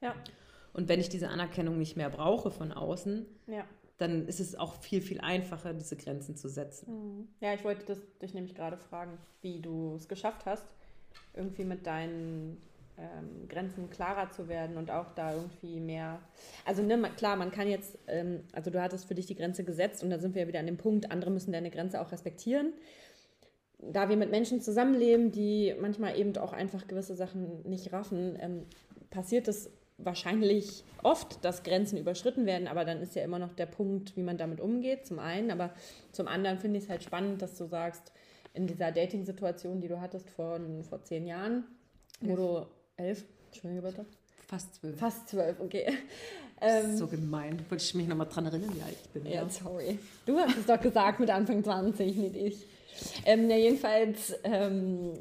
[0.00, 0.12] Ja.
[0.72, 3.64] Und wenn ich diese Anerkennung nicht mehr brauche von außen, ja
[4.00, 6.90] dann ist es auch viel, viel einfacher, diese Grenzen zu setzen.
[6.90, 7.28] Mhm.
[7.40, 10.64] Ja, ich wollte das, dich nämlich gerade fragen, wie du es geschafft hast,
[11.34, 12.56] irgendwie mit deinen
[12.96, 16.20] ähm, Grenzen klarer zu werden und auch da irgendwie mehr.
[16.64, 20.02] Also ne, klar, man kann jetzt, ähm, also du hattest für dich die Grenze gesetzt
[20.02, 22.72] und da sind wir ja wieder an dem Punkt, andere müssen deine Grenze auch respektieren.
[23.78, 28.66] Da wir mit Menschen zusammenleben, die manchmal eben auch einfach gewisse Sachen nicht raffen, ähm,
[29.10, 29.70] passiert es
[30.04, 34.22] wahrscheinlich oft, dass Grenzen überschritten werden, aber dann ist ja immer noch der Punkt, wie
[34.22, 35.50] man damit umgeht, zum einen.
[35.50, 35.70] Aber
[36.12, 38.12] zum anderen finde ich es halt spannend, dass du sagst,
[38.54, 41.64] in dieser Dating-Situation, die du hattest vor, vor zehn Jahren,
[42.20, 44.06] wo du elf, Entschuldige bitte.
[44.46, 44.98] Fast zwölf.
[44.98, 45.86] Fast zwölf, okay.
[46.62, 47.58] Ähm, so gemein.
[47.70, 49.24] Wollte ich mich nochmal dran erinnern, wie alt ich bin.
[49.24, 49.98] Ja, ja, sorry.
[50.26, 52.66] Du hast es doch gesagt mit Anfang 20, nicht ich.
[53.24, 55.14] Ähm, ja, jedenfalls ähm,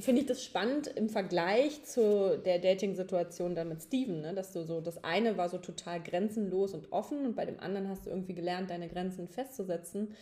[0.00, 4.34] finde ich das spannend im Vergleich zu der Dating-Situation dann mit Steven, ne?
[4.34, 7.88] dass du so, das eine war so total grenzenlos und offen und bei dem anderen
[7.88, 10.14] hast du irgendwie gelernt, deine Grenzen festzusetzen.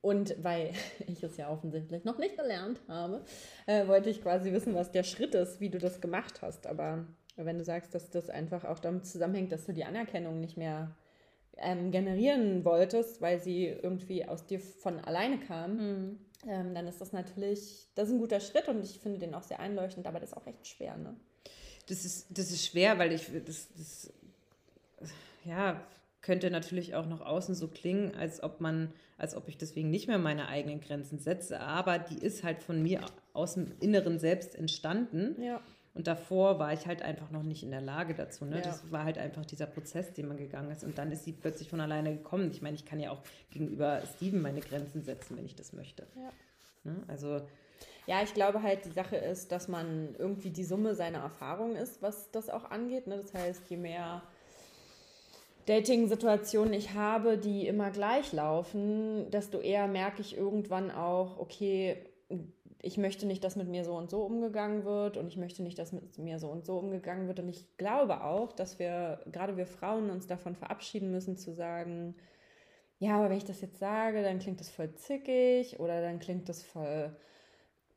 [0.00, 0.70] Und weil
[1.06, 3.24] ich es ja offensichtlich noch nicht gelernt habe,
[3.66, 6.66] äh, wollte ich quasi wissen, was der Schritt ist, wie du das gemacht hast.
[6.66, 7.06] Aber
[7.36, 10.96] wenn du sagst, dass das einfach auch damit zusammenhängt, dass du die Anerkennung nicht mehr
[11.56, 17.00] ähm, generieren wolltest, weil sie irgendwie aus dir von alleine kam, mhm ähm, dann ist
[17.00, 20.20] das natürlich, das ist ein guter Schritt und ich finde den auch sehr einleuchtend, aber
[20.20, 21.16] das ist auch echt schwer, ne?
[21.86, 24.12] Das ist, das ist schwer, weil ich, das, das
[25.44, 25.80] ja,
[26.20, 30.06] könnte natürlich auch nach außen so klingen, als ob man, als ob ich deswegen nicht
[30.06, 33.00] mehr meine eigenen Grenzen setze, aber die ist halt von mir
[33.32, 35.40] aus dem Inneren selbst entstanden.
[35.42, 35.62] Ja.
[35.98, 38.44] Und davor war ich halt einfach noch nicht in der Lage dazu.
[38.44, 38.58] Ne?
[38.58, 38.62] Ja.
[38.62, 40.84] Das war halt einfach dieser Prozess, den man gegangen ist.
[40.84, 42.52] Und dann ist sie plötzlich von alleine gekommen.
[42.52, 46.06] Ich meine, ich kann ja auch gegenüber Steven meine Grenzen setzen, wenn ich das möchte.
[46.14, 46.30] Ja.
[46.84, 47.02] Ne?
[47.08, 47.40] Also.
[48.06, 52.00] Ja, ich glaube halt, die Sache ist, dass man irgendwie die Summe seiner Erfahrungen ist,
[52.00, 53.08] was das auch angeht.
[53.08, 53.16] Ne?
[53.16, 54.22] Das heißt, je mehr
[55.66, 61.96] Dating-Situationen ich habe, die immer gleich laufen, desto eher merke ich irgendwann auch, okay,
[62.80, 65.78] ich möchte nicht, dass mit mir so und so umgegangen wird und ich möchte nicht,
[65.78, 67.40] dass mit mir so und so umgegangen wird.
[67.40, 72.14] Und ich glaube auch, dass wir, gerade wir Frauen, uns davon verabschieden müssen zu sagen,
[72.98, 76.48] ja, aber wenn ich das jetzt sage, dann klingt das voll zickig oder dann klingt
[76.48, 77.16] das voll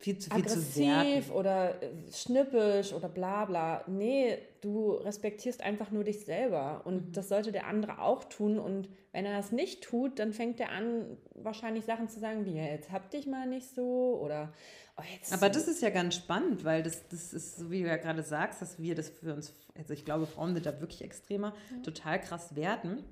[0.01, 3.83] viel zu viel aggressiv zu oder äh, schnippisch oder bla bla.
[3.87, 7.11] Nee, du respektierst einfach nur dich selber und mhm.
[7.13, 10.71] das sollte der andere auch tun und wenn er das nicht tut, dann fängt er
[10.71, 14.53] an, wahrscheinlich Sachen zu sagen wie, ja, jetzt hab dich mal nicht so oder
[14.97, 15.33] oh, jetzt.
[15.33, 18.23] Aber das ist ja ganz spannend, weil das, das ist, so wie du ja gerade
[18.23, 21.83] sagst, dass wir das für uns, also ich glaube, Frauen sind da wirklich extremer, mhm.
[21.83, 23.03] total krass werten.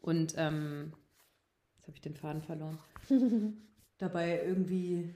[0.00, 0.92] Und ähm,
[1.76, 2.78] jetzt habe ich den Faden verloren.
[3.98, 5.14] Dabei irgendwie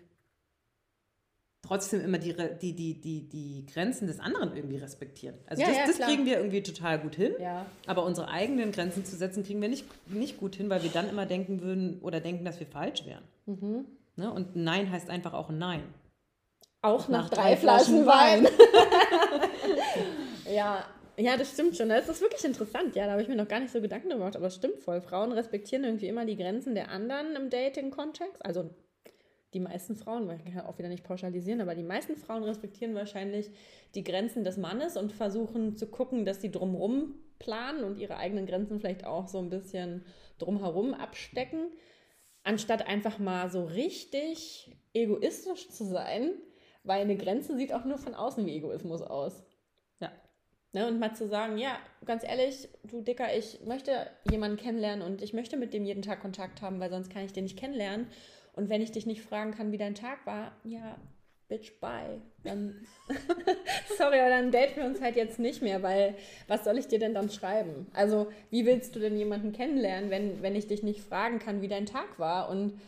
[1.62, 5.36] trotzdem immer die, die, die, die, die Grenzen des anderen irgendwie respektieren.
[5.46, 7.34] Also ja, das, ja, das kriegen wir irgendwie total gut hin.
[7.40, 7.66] Ja.
[7.86, 11.08] Aber unsere eigenen Grenzen zu setzen, kriegen wir nicht, nicht gut hin, weil wir dann
[11.08, 13.24] immer denken würden oder denken, dass wir falsch wären.
[13.46, 13.86] Mhm.
[14.16, 14.32] Ne?
[14.32, 15.82] Und Nein heißt einfach auch Nein.
[16.80, 18.44] Auch nach, nach drei, drei, Flaschen, Flaschen Wein.
[18.44, 19.50] Wein.
[20.54, 20.84] ja,
[21.16, 21.88] ja, das stimmt schon.
[21.88, 22.94] Das ist wirklich interessant.
[22.94, 25.00] Ja, da habe ich mir noch gar nicht so Gedanken gemacht, aber es stimmt voll.
[25.00, 28.44] Frauen respektieren irgendwie immer die Grenzen der anderen im Dating-Kontext.
[28.46, 28.70] Also
[29.54, 32.94] die meisten Frauen, weil ich kann auch wieder nicht pauschalisieren, aber die meisten Frauen respektieren
[32.94, 33.50] wahrscheinlich
[33.94, 38.46] die Grenzen des Mannes und versuchen zu gucken, dass sie drumherum planen und ihre eigenen
[38.46, 40.04] Grenzen vielleicht auch so ein bisschen
[40.38, 41.70] drumherum abstecken,
[42.42, 46.32] anstatt einfach mal so richtig egoistisch zu sein,
[46.82, 49.44] weil eine Grenze sieht auch nur von außen wie Egoismus aus.
[50.00, 50.12] Ja.
[50.72, 55.22] Ne, und mal zu sagen, ja, ganz ehrlich, du Dicker, ich möchte jemanden kennenlernen und
[55.22, 58.08] ich möchte mit dem jeden Tag Kontakt haben, weil sonst kann ich den nicht kennenlernen.
[58.58, 60.98] Und wenn ich dich nicht fragen kann, wie dein Tag war, ja,
[61.48, 62.20] bitch, bye.
[62.42, 62.74] Dann,
[63.96, 66.16] sorry, aber dann daten wir uns halt jetzt nicht mehr, weil
[66.48, 67.86] was soll ich dir denn dann schreiben?
[67.94, 71.68] Also, wie willst du denn jemanden kennenlernen, wenn, wenn ich dich nicht fragen kann, wie
[71.68, 72.50] dein Tag war?
[72.50, 72.80] Und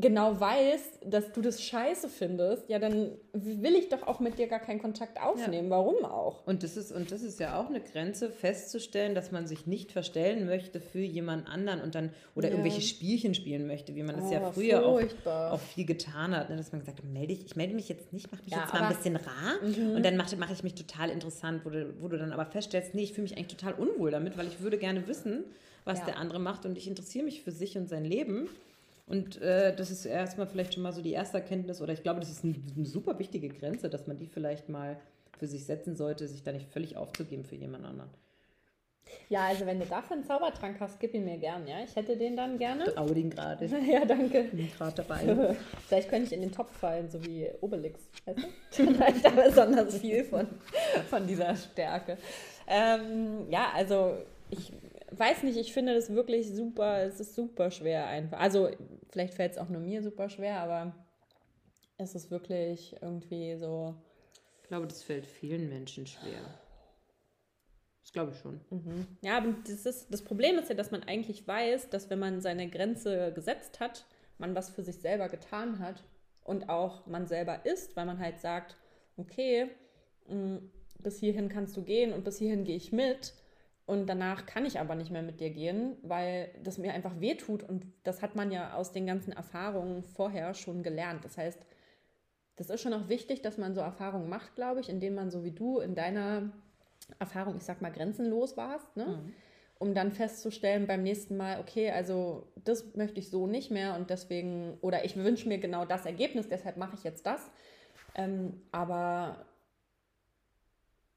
[0.00, 4.48] genau weiß, dass du das scheiße findest, ja, dann will ich doch auch mit dir
[4.48, 5.68] gar keinen Kontakt aufnehmen.
[5.68, 5.76] Ja.
[5.76, 6.44] Warum auch?
[6.44, 9.92] Und das, ist, und das ist ja auch eine Grenze, festzustellen, dass man sich nicht
[9.92, 12.54] verstellen möchte für jemand anderen und dann oder ja.
[12.54, 16.50] irgendwelche Spielchen spielen möchte, wie man das oh, ja früher auch, auch, viel getan hat,
[16.50, 16.56] ne?
[16.56, 18.72] dass man gesagt hat, melde ich, ich melde mich jetzt nicht, mach mich ja, jetzt
[18.72, 19.94] mal ein bisschen rar mhm.
[19.94, 22.94] und dann mache mach ich mich total interessant, wo du, wo du dann aber feststellst,
[22.94, 25.44] nee, ich fühle mich eigentlich total unwohl damit, weil ich würde gerne wissen,
[25.84, 28.48] was der andere macht und ich interessiere mich für sich und sein Leben.
[29.06, 32.20] Und äh, das ist erstmal vielleicht schon mal so die erste Erkenntnis, oder ich glaube,
[32.20, 34.98] das ist ein, eine super wichtige Grenze, dass man die vielleicht mal
[35.38, 38.10] für sich setzen sollte, sich da nicht völlig aufzugeben für jemand anderen.
[39.28, 41.76] Ja, also wenn du dafür einen Zaubertrank hast, gib ihn mir gern, ja.
[41.84, 42.84] Ich hätte den dann gerne.
[42.84, 43.66] Trau den gerade.
[43.90, 44.44] ja, danke.
[44.44, 45.56] Bin gerade dabei.
[45.88, 48.00] Vielleicht könnte ich in den Topf fallen, so wie Obelix.
[48.24, 48.82] Weißt du?
[49.16, 50.46] Ich da besonders viel von,
[51.08, 52.18] von dieser Stärke.
[52.66, 54.16] Ähm, ja, also
[54.50, 54.72] ich
[55.10, 58.38] weiß nicht, ich finde das wirklich super, es ist super schwer einfach.
[58.40, 58.70] Also
[59.10, 60.94] vielleicht fällt es auch nur mir super schwer, aber
[61.98, 63.94] es ist wirklich irgendwie so.
[64.62, 66.40] Ich glaube, das fällt vielen Menschen schwer.
[68.02, 68.60] Das glaube ich schon.
[68.70, 69.06] Mhm.
[69.22, 72.40] Ja, aber das, ist, das Problem ist ja, dass man eigentlich weiß, dass wenn man
[72.40, 74.06] seine Grenze gesetzt hat,
[74.38, 76.02] man was für sich selber getan hat
[76.44, 78.76] und auch man selber ist, weil man halt sagt,
[79.16, 79.68] okay,
[80.28, 80.60] mh,
[80.98, 83.34] bis hierhin kannst du gehen und bis hierhin gehe ich mit
[83.86, 87.62] und danach kann ich aber nicht mehr mit dir gehen, weil das mir einfach wehtut.
[87.62, 91.24] Und das hat man ja aus den ganzen Erfahrungen vorher schon gelernt.
[91.24, 91.64] Das heißt,
[92.56, 95.44] das ist schon auch wichtig, dass man so Erfahrungen macht, glaube ich, indem man so
[95.44, 96.50] wie du in deiner
[97.20, 99.06] Erfahrung, ich sag mal, grenzenlos warst, ne?
[99.06, 99.32] Mhm.
[99.78, 104.10] um dann festzustellen beim nächsten Mal, okay, also das möchte ich so nicht mehr und
[104.10, 107.50] deswegen, oder ich wünsche mir genau das Ergebnis, deshalb mache ich jetzt das.
[108.16, 109.44] Ähm, aber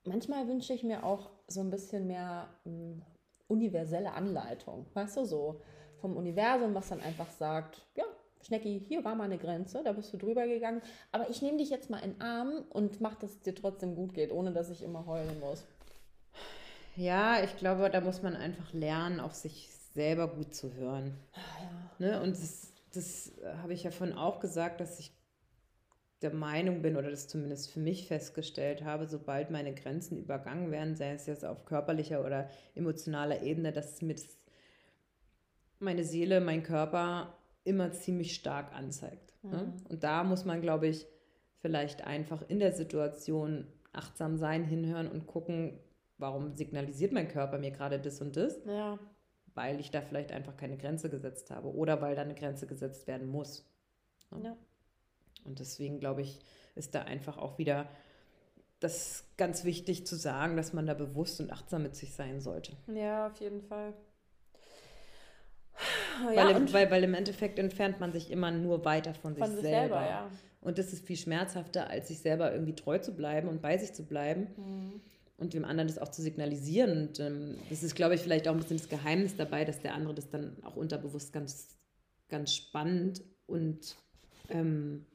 [0.03, 3.01] manchmal wünsche ich mir auch so ein bisschen mehr mh, hm,
[3.47, 5.61] universelle Anleitung, weißt du, so
[5.99, 8.05] vom Universum, was dann einfach sagt, ja,
[8.41, 10.81] Schnecki, hier war mal eine Grenze, da bist du drüber gegangen,
[11.11, 13.95] aber ich nehme dich jetzt mal in den Arm und mach, dass es dir trotzdem
[13.95, 15.65] gut geht, ohne dass ich immer heulen muss.
[16.95, 21.17] Ja, ich glaube, da muss man einfach lernen, auf sich selber gut zu hören.
[21.33, 22.07] Ah, ja.
[22.07, 22.21] Ne?
[22.21, 25.11] Und das, das habe ich ja vorhin auch gesagt, dass ich
[26.21, 30.95] der Meinung bin oder das zumindest für mich festgestellt habe, sobald meine Grenzen übergangen werden,
[30.95, 34.37] sei es jetzt auf körperlicher oder emotionaler Ebene, dass mir das
[35.79, 39.33] meine Seele, mein Körper immer ziemlich stark anzeigt.
[39.43, 39.49] Ne?
[39.49, 39.57] Mhm.
[39.57, 39.73] Ne?
[39.89, 41.07] Und da muss man, glaube ich,
[41.61, 45.79] vielleicht einfach in der Situation achtsam sein, hinhören und gucken,
[46.17, 48.59] warum signalisiert mein Körper mir gerade das und das?
[48.65, 48.99] Ja.
[49.55, 53.07] Weil ich da vielleicht einfach keine Grenze gesetzt habe oder weil da eine Grenze gesetzt
[53.07, 53.65] werden muss.
[54.31, 54.41] Ne?
[54.43, 54.57] Ja.
[55.43, 56.39] Und deswegen glaube ich,
[56.75, 57.87] ist da einfach auch wieder
[58.79, 62.73] das ganz wichtig zu sagen, dass man da bewusst und achtsam mit sich sein sollte.
[62.87, 63.93] Ja, auf jeden Fall.
[66.25, 69.47] Weil, ja, im, weil, weil im Endeffekt entfernt man sich immer nur weiter von, von
[69.47, 69.99] sich, sich, selber.
[69.99, 70.31] selber ja.
[70.61, 73.93] Und das ist viel schmerzhafter, als sich selber irgendwie treu zu bleiben und bei sich
[73.93, 74.47] zu bleiben.
[74.57, 75.01] Mhm.
[75.37, 77.07] Und dem anderen das auch zu signalisieren.
[77.07, 79.93] Und ähm, das ist, glaube ich, vielleicht auch ein bisschen das Geheimnis dabei, dass der
[79.93, 81.77] andere das dann auch unterbewusst ganz,
[82.27, 83.95] ganz spannend und
[84.49, 85.05] ähm,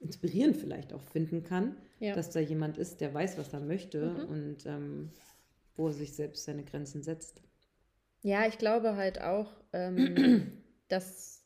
[0.00, 2.14] inspirierend vielleicht auch finden kann, ja.
[2.14, 4.28] dass da jemand ist, der weiß, was er möchte mhm.
[4.28, 5.10] und ähm,
[5.74, 7.42] wo er sich selbst seine Grenzen setzt.
[8.22, 11.44] Ja, ich glaube halt auch, ähm, dass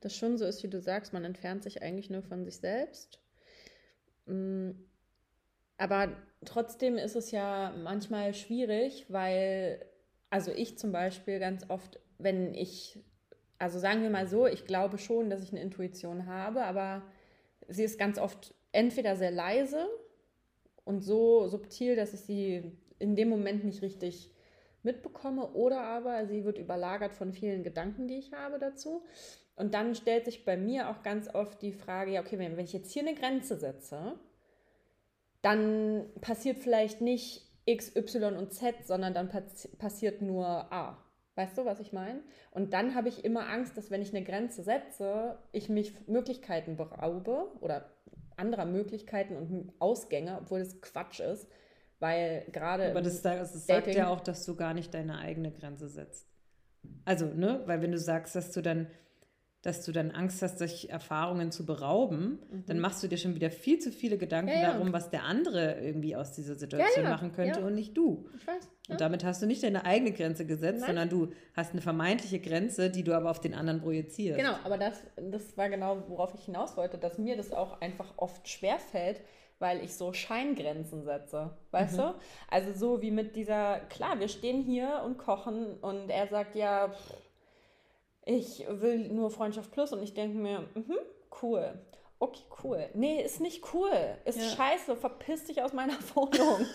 [0.00, 3.20] das schon so ist, wie du sagst, man entfernt sich eigentlich nur von sich selbst.
[4.26, 4.70] Mm,
[5.78, 9.84] aber trotzdem ist es ja manchmal schwierig, weil,
[10.30, 12.98] also ich zum Beispiel ganz oft, wenn ich,
[13.58, 17.02] also sagen wir mal so, ich glaube schon, dass ich eine Intuition habe, aber
[17.72, 19.86] sie ist ganz oft entweder sehr leise
[20.84, 24.30] und so subtil, dass ich sie in dem Moment nicht richtig
[24.82, 29.04] mitbekomme, oder aber sie wird überlagert von vielen Gedanken, die ich habe dazu.
[29.54, 32.64] Und dann stellt sich bei mir auch ganz oft die Frage, ja, okay, wenn, wenn
[32.64, 34.18] ich jetzt hier eine Grenze setze,
[35.40, 39.30] dann passiert vielleicht nicht X, Y und Z, sondern dann
[39.78, 40.98] passiert nur A.
[41.34, 42.20] Weißt du, was ich meine?
[42.50, 46.76] Und dann habe ich immer Angst, dass wenn ich eine Grenze setze, ich mich Möglichkeiten
[46.76, 47.86] beraube oder
[48.36, 51.48] anderer Möglichkeiten und Ausgänge, obwohl das Quatsch ist,
[52.00, 52.90] weil gerade.
[52.90, 56.26] Aber das, das sagt ja auch, dass du gar nicht deine eigene Grenze setzt.
[57.04, 58.88] Also, ne, weil wenn du sagst, dass du dann
[59.62, 62.64] dass du dann Angst hast, sich Erfahrungen zu berauben, mhm.
[62.66, 64.72] dann machst du dir schon wieder viel zu viele Gedanken ja, ja.
[64.72, 68.28] darum, was der andere irgendwie aus dieser Situation ja, machen könnte und nicht du.
[68.36, 68.68] Ich weiß.
[68.88, 70.88] Und damit hast du nicht deine eigene Grenze gesetzt, Nein.
[70.88, 74.38] sondern du hast eine vermeintliche Grenze, die du aber auf den anderen projizierst.
[74.38, 78.12] Genau, aber das, das war genau, worauf ich hinaus wollte, dass mir das auch einfach
[78.16, 79.20] oft schwerfällt,
[79.60, 81.98] weil ich so Scheingrenzen setze, weißt mhm.
[81.98, 82.14] du?
[82.50, 86.88] Also so wie mit dieser, klar, wir stehen hier und kochen und er sagt ja,
[86.88, 87.14] pff,
[88.24, 90.94] ich will nur Freundschaft plus und ich denke mir, mh,
[91.42, 91.74] cool.
[92.18, 92.88] Okay, cool.
[92.94, 93.90] Nee, ist nicht cool.
[94.24, 94.48] Ist ja.
[94.50, 94.94] scheiße.
[94.94, 96.66] Verpiss dich aus meiner Wohnung.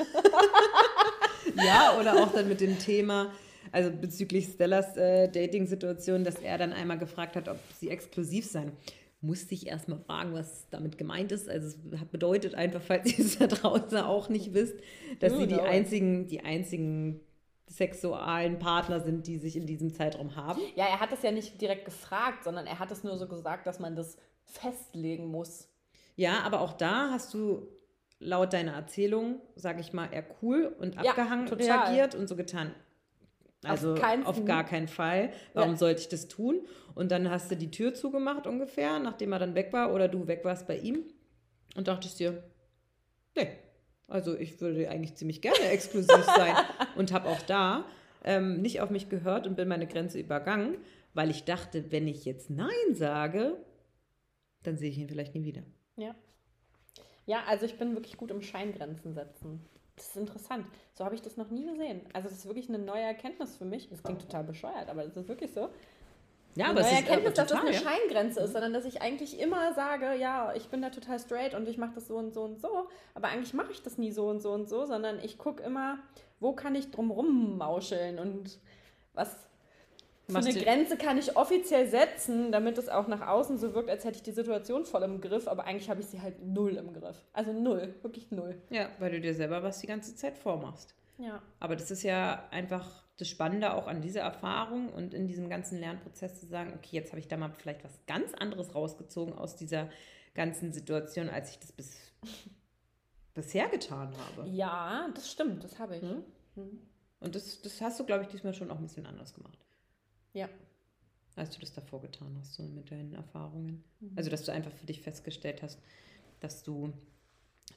[1.55, 3.31] ja, oder auch dann mit dem Thema,
[3.71, 8.73] also bezüglich Stellas äh, Dating-Situation, dass er dann einmal gefragt hat, ob sie exklusiv sein.
[9.21, 11.47] Musste ich erstmal fragen, was damit gemeint ist.
[11.47, 14.75] Also es bedeutet einfach, falls ihr es da draußen auch nicht wisst,
[15.21, 17.21] dass sie die einzigen, die einzigen
[17.67, 20.61] sexualen Partner sind, die sich in diesem Zeitraum haben.
[20.75, 23.67] Ja, er hat es ja nicht direkt gefragt, sondern er hat es nur so gesagt,
[23.67, 25.69] dass man das festlegen muss.
[26.15, 27.67] Ja, aber auch da hast du
[28.19, 32.73] laut deiner Erzählung, sage ich mal, eher cool und abgehangen ja, reagiert und so getan.
[33.63, 35.31] Also auf, auf gar keinen Fall.
[35.53, 35.77] Warum ja.
[35.77, 36.61] sollte ich das tun?
[36.95, 40.27] Und dann hast du die Tür zugemacht ungefähr, nachdem er dann weg war oder du
[40.27, 41.03] weg warst bei ihm
[41.75, 42.43] und dachtest dir,
[43.35, 43.49] nee,
[44.07, 46.55] also ich würde eigentlich ziemlich gerne exklusiv sein
[46.95, 47.85] und habe auch da
[48.23, 50.77] ähm, nicht auf mich gehört und bin meine Grenze übergangen,
[51.13, 53.57] weil ich dachte, wenn ich jetzt Nein sage,
[54.63, 55.63] dann sehe ich ihn vielleicht nie wieder.
[55.95, 56.15] Ja.
[57.25, 59.65] Ja, also ich bin wirklich gut im Scheingrenzen setzen.
[59.97, 60.67] Das ist interessant.
[60.93, 62.01] So habe ich das noch nie gesehen.
[62.13, 63.89] Also das ist wirklich eine neue Erkenntnis für mich.
[63.89, 65.69] Das klingt total bescheuert, aber das ist wirklich so.
[66.57, 67.79] Ja, aber es Erkenntnis, ist, dass das eine ja.
[67.79, 71.67] Scheingrenze ist, sondern dass ich eigentlich immer sage, ja, ich bin da total straight und
[71.67, 72.87] ich mache das so und so und so.
[73.13, 75.99] Aber eigentlich mache ich das nie so und so und so, sondern ich gucke immer,
[76.39, 78.59] wo kann ich drum mauscheln und
[79.13, 79.47] was
[80.29, 84.03] für eine Grenze kann ich offiziell setzen, damit es auch nach außen so wirkt, als
[84.03, 86.91] hätte ich die Situation voll im Griff, aber eigentlich habe ich sie halt null im
[86.91, 87.23] Griff.
[87.31, 88.61] Also null, wirklich null.
[88.69, 90.95] Ja, weil du dir selber was die ganze Zeit vormachst.
[91.17, 91.41] Ja.
[91.59, 95.79] Aber das ist ja einfach das Spannende auch an dieser Erfahrung und in diesem ganzen
[95.79, 99.55] Lernprozess zu sagen, okay, jetzt habe ich da mal vielleicht was ganz anderes rausgezogen aus
[99.55, 99.89] dieser
[100.35, 101.97] ganzen Situation, als ich das bis,
[103.33, 104.47] bisher getan habe.
[104.49, 106.03] Ja, das stimmt, das habe ich.
[106.03, 106.23] Hm?
[106.55, 106.79] Hm.
[107.19, 109.57] Und das, das hast du, glaube ich, diesmal schon auch ein bisschen anders gemacht.
[110.33, 110.47] Ja.
[111.35, 113.83] Als du das davor getan hast, so mit deinen Erfahrungen.
[113.99, 114.13] Mhm.
[114.15, 115.81] Also, dass du einfach für dich festgestellt hast,
[116.39, 116.93] dass du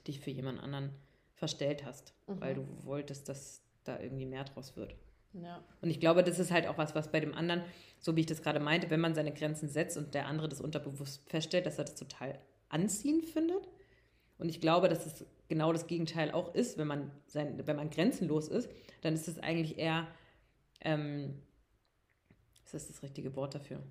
[0.06, 0.90] dich für jemand anderen
[1.34, 2.40] verstellt hast, mhm.
[2.40, 4.94] weil du wolltest, dass da irgendwie mehr draus wird.
[5.32, 5.62] Ja.
[5.80, 7.62] Und ich glaube, das ist halt auch was, was bei dem anderen,
[7.98, 10.60] so wie ich das gerade meinte, wenn man seine Grenzen setzt und der andere das
[10.60, 12.38] unterbewusst feststellt, dass er das total
[12.68, 13.68] anziehend findet.
[14.38, 17.90] Und ich glaube, dass es genau das Gegenteil auch ist, wenn man, sein, wenn man
[17.90, 18.70] grenzenlos ist,
[19.02, 20.08] dann ist es eigentlich eher,
[20.80, 21.42] ähm,
[22.72, 23.82] ist das richtige Wort dafür?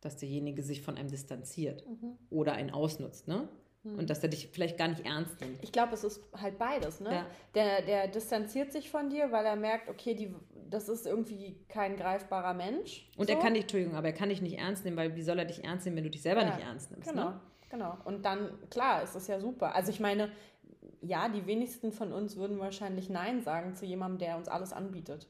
[0.00, 2.18] Dass derjenige sich von einem distanziert mhm.
[2.30, 3.48] oder einen ausnutzt, ne?
[3.84, 5.62] Und dass er dich vielleicht gar nicht ernst nimmt.
[5.62, 7.12] Ich glaube, es ist halt beides, ne?
[7.12, 7.26] Ja.
[7.56, 10.32] Der, der distanziert sich von dir, weil er merkt, okay, die,
[10.70, 13.10] das ist irgendwie kein greifbarer Mensch.
[13.16, 13.34] Und so.
[13.34, 15.46] er kann dich, Entschuldigung, aber er kann dich nicht ernst nehmen, weil wie soll er
[15.46, 17.08] dich ernst nehmen, wenn du dich selber ja, nicht ernst nimmst?
[17.08, 17.40] Genau, ne?
[17.70, 17.96] genau.
[18.04, 19.74] Und dann, klar, ist das ja super.
[19.74, 20.30] Also ich meine,
[21.00, 25.28] ja, die wenigsten von uns würden wahrscheinlich Nein sagen zu jemandem, der uns alles anbietet.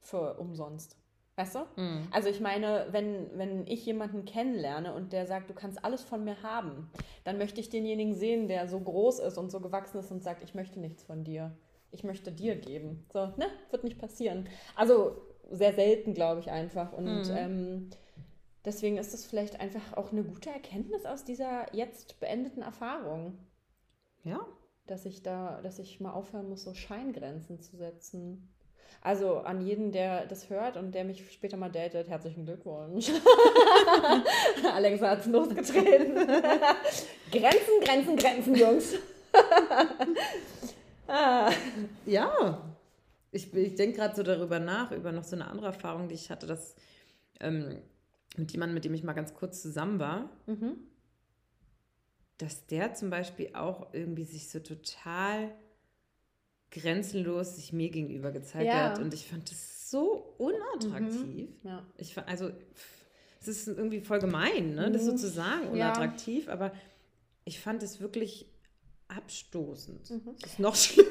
[0.00, 0.96] Für umsonst.
[1.36, 1.60] Weißt du?
[1.76, 2.06] Mhm.
[2.12, 6.22] Also ich meine, wenn, wenn ich jemanden kennenlerne und der sagt, du kannst alles von
[6.22, 6.90] mir haben,
[7.24, 10.44] dann möchte ich denjenigen sehen, der so groß ist und so gewachsen ist und sagt,
[10.44, 11.56] ich möchte nichts von dir.
[11.90, 13.04] Ich möchte dir geben.
[13.12, 13.46] So, ne?
[13.70, 14.48] Wird nicht passieren.
[14.76, 15.16] Also
[15.50, 16.92] sehr selten, glaube ich einfach.
[16.92, 17.36] Und mhm.
[17.36, 17.90] ähm,
[18.64, 23.38] deswegen ist es vielleicht einfach auch eine gute Erkenntnis aus dieser jetzt beendeten Erfahrung.
[24.22, 24.46] Ja.
[24.86, 28.53] Dass ich da, dass ich mal aufhören muss, so Scheingrenzen zu setzen.
[29.00, 33.10] Also an jeden, der das hört und der mich später mal datet, herzlichen Glückwunsch.
[34.74, 36.14] Alexa hat es losgetreten.
[37.30, 38.94] Grenzen, Grenzen, Grenzen, Jungs.
[41.06, 41.50] ah.
[42.06, 42.62] Ja,
[43.34, 46.30] ich, ich denke gerade so darüber nach, über noch so eine andere Erfahrung, die ich
[46.30, 46.76] hatte, dass
[47.40, 47.82] ähm,
[48.36, 50.76] mit jemandem, mit dem ich mal ganz kurz zusammen war, mhm.
[52.38, 55.52] dass der zum Beispiel auch irgendwie sich so total
[56.74, 58.90] grenzenlos sich mir gegenüber gezeigt ja.
[58.90, 58.98] hat.
[58.98, 61.48] Und ich fand das so unattraktiv.
[61.62, 61.68] Mhm.
[61.68, 61.86] Ja.
[61.96, 62.50] Ich, also,
[63.40, 65.72] es ist irgendwie voll gemein, ne, das so mhm.
[65.72, 66.52] unattraktiv, ja.
[66.52, 66.72] aber
[67.44, 68.46] ich fand es wirklich
[69.16, 70.10] abstoßend.
[70.10, 70.36] Mhm.
[70.40, 71.10] Das ist noch schlimmer.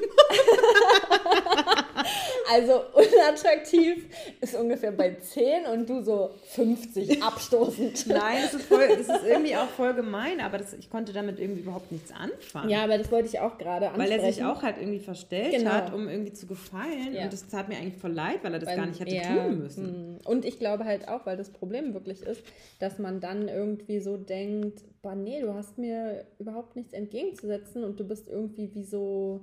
[2.50, 4.06] Also unattraktiv
[4.40, 8.06] ist ungefähr bei 10 und du so 50 abstoßend.
[8.06, 11.40] Nein, das ist, voll, das ist irgendwie auch voll gemein, aber das, ich konnte damit
[11.40, 12.68] irgendwie überhaupt nichts anfangen.
[12.68, 14.12] Ja, aber das wollte ich auch gerade ansprechen.
[14.12, 15.70] Weil er sich auch halt irgendwie verstellt genau.
[15.70, 17.14] hat, um irgendwie zu gefallen.
[17.14, 17.24] Ja.
[17.24, 19.22] Und das tat mir eigentlich voll leid, weil er das weil, gar nicht hätte ja.
[19.22, 19.86] tun müssen.
[19.86, 20.18] Hm.
[20.24, 22.42] Und ich glaube halt auch, weil das Problem wirklich ist,
[22.78, 28.00] dass man dann irgendwie so denkt, boah, nee, du hast mir überhaupt nichts entgegenzusetzen und
[28.00, 29.42] du bist irgendwie wie so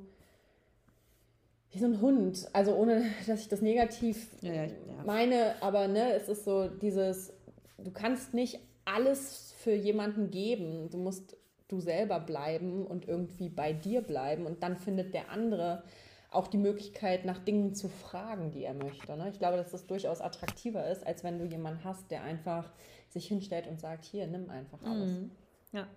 [1.69, 2.49] wie so ein Hund.
[2.51, 5.03] Also ohne, dass ich das negativ ja, ja, ja.
[5.05, 7.31] meine, aber ne, es ist so dieses,
[7.77, 10.89] du kannst nicht alles für jemanden geben.
[10.89, 15.83] Du musst du selber bleiben und irgendwie bei dir bleiben und dann findet der andere
[16.31, 19.15] auch die Möglichkeit, nach Dingen zu fragen, die er möchte.
[19.15, 19.29] Ne?
[19.29, 22.71] Ich glaube, dass das durchaus attraktiver ist, als wenn du jemanden hast, der einfach
[23.09, 25.09] sich hinstellt und sagt, hier, nimm einfach alles.
[25.09, 25.31] Mhm.
[25.71, 25.87] Ja.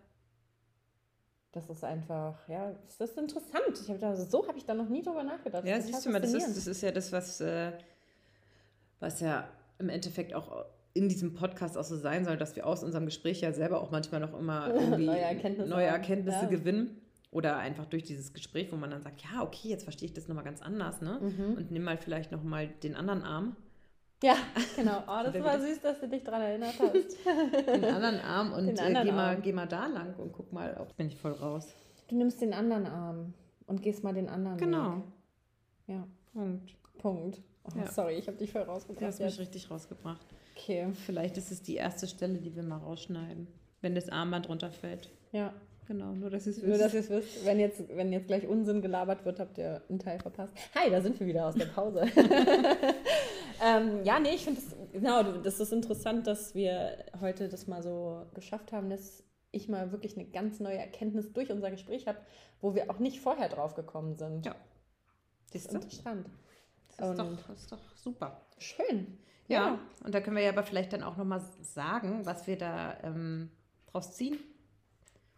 [1.53, 3.81] Das ist einfach, ja, das ist interessant.
[3.81, 5.65] Ich hab da, so habe ich da noch nie drüber nachgedacht.
[5.65, 7.73] Ja, siehst du mal, das ist, das ist ja das, was, äh,
[8.99, 9.49] was ja
[9.79, 13.41] im Endeffekt auch in diesem Podcast auch so sein soll, dass wir aus unserem Gespräch
[13.41, 16.49] ja selber auch manchmal noch immer irgendwie neue Erkenntnisse, neue Erkenntnisse ja.
[16.49, 17.01] gewinnen.
[17.31, 20.29] Oder einfach durch dieses Gespräch, wo man dann sagt, ja, okay, jetzt verstehe ich das
[20.29, 21.19] nochmal ganz anders, ne?
[21.21, 21.55] Mhm.
[21.57, 23.57] Und nimm mal vielleicht nochmal den anderen Arm.
[24.25, 24.37] Ja,
[24.77, 25.03] genau.
[25.07, 27.27] Oh, das war süß, dass du dich daran erinnert hast.
[27.67, 29.17] Den anderen Arm und äh, anderen äh, geh, Arm.
[29.17, 31.75] Mal, geh mal da lang und guck mal, ob bin ich voll raus.
[32.09, 33.35] Du nimmst den anderen Arm
[33.67, 34.97] und gehst mal den anderen Genau.
[34.97, 35.03] Weg.
[35.89, 36.09] Ja.
[36.33, 36.75] Punkt.
[36.97, 37.43] Punkt.
[37.65, 37.91] Oh, ja.
[37.91, 39.03] Sorry, ich habe dich voll rausgebracht.
[39.03, 40.27] Du hast mich richtig rausgebracht.
[40.57, 40.91] Okay.
[41.05, 43.47] Vielleicht ist es die erste Stelle, die wir mal rausschneiden,
[43.83, 45.11] wenn das Armband runterfällt.
[45.33, 45.53] Ja.
[45.87, 46.69] Genau, nur dass ihr es wisst.
[46.69, 47.45] Nur, dass ihr es wisst.
[47.45, 50.55] Wenn jetzt, wenn jetzt gleich Unsinn gelabert wird, habt ihr einen Teil verpasst.
[50.75, 52.03] Hi, da sind wir wieder aus der Pause.
[53.65, 57.83] ähm, ja, nee, ich finde es, genau, das ist interessant, dass wir heute das mal
[57.83, 62.19] so geschafft haben, dass ich mal wirklich eine ganz neue Erkenntnis durch unser Gespräch habe,
[62.61, 64.47] wo wir auch nicht vorher drauf gekommen sind.
[64.47, 64.57] Ja.
[65.53, 66.29] Das ist interessant.
[66.97, 68.41] Das ist, doch, das ist doch super.
[68.59, 69.19] Schön.
[69.49, 69.67] Ja.
[69.67, 69.79] ja.
[70.03, 73.51] und da können wir ja aber vielleicht dann auch nochmal sagen, was wir da ähm,
[73.87, 74.39] draus ziehen.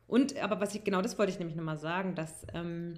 [0.06, 2.94] Und, aber was ich, genau das wollte ich nämlich nochmal sagen, dass ähm,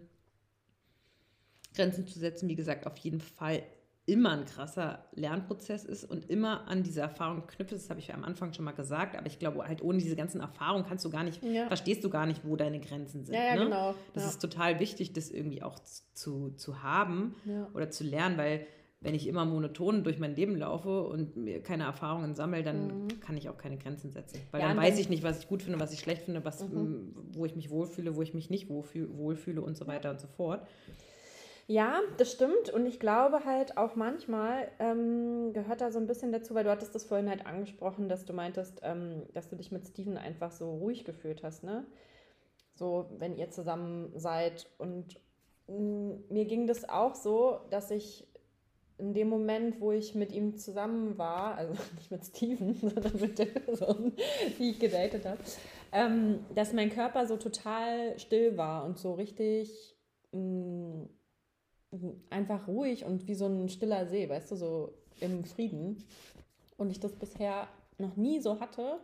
[1.74, 3.62] Grenzen zu setzen, wie gesagt, auf jeden Fall
[4.08, 7.72] immer ein krasser Lernprozess ist und immer an diese Erfahrung knüpft.
[7.72, 10.40] Das habe ich am Anfang schon mal gesagt, aber ich glaube, halt ohne diese ganzen
[10.40, 11.66] Erfahrungen kannst du gar nicht, ja.
[11.66, 13.34] verstehst du gar nicht, wo deine Grenzen sind.
[13.34, 13.64] Ja, ja ne?
[13.64, 13.94] genau.
[14.14, 14.30] Das ja.
[14.30, 15.78] ist total wichtig, das irgendwie auch
[16.14, 17.34] zu, zu haben
[17.74, 18.66] oder zu lernen, weil
[19.00, 23.20] wenn ich immer monoton durch mein Leben laufe und mir keine Erfahrungen sammle, dann mhm.
[23.20, 24.40] kann ich auch keine Grenzen setzen.
[24.50, 26.68] Weil ja, dann weiß ich nicht, was ich gut finde, was ich schlecht finde, was,
[26.68, 27.14] mhm.
[27.32, 30.66] wo ich mich wohlfühle, wo ich mich nicht wohlfühle und so weiter und so fort.
[31.68, 32.70] Ja, das stimmt.
[32.70, 36.70] Und ich glaube halt auch manchmal ähm, gehört da so ein bisschen dazu, weil du
[36.70, 40.50] hattest das vorhin halt angesprochen, dass du meintest, ähm, dass du dich mit Steven einfach
[40.50, 41.84] so ruhig gefühlt hast, ne?
[42.74, 44.66] So, wenn ihr zusammen seid.
[44.78, 45.20] Und
[45.68, 48.26] mh, mir ging das auch so, dass ich
[48.98, 53.38] in dem Moment, wo ich mit ihm zusammen war, also nicht mit Steven, sondern mit
[53.38, 54.12] der Person,
[54.58, 55.38] die ich gedatet habe,
[55.92, 59.96] ähm, dass mein Körper so total still war und so richtig
[60.32, 61.08] mh, mm,
[62.30, 66.04] einfach ruhig und wie so ein stiller See, weißt du, so im Frieden.
[66.76, 69.00] Und ich das bisher noch nie so hatte.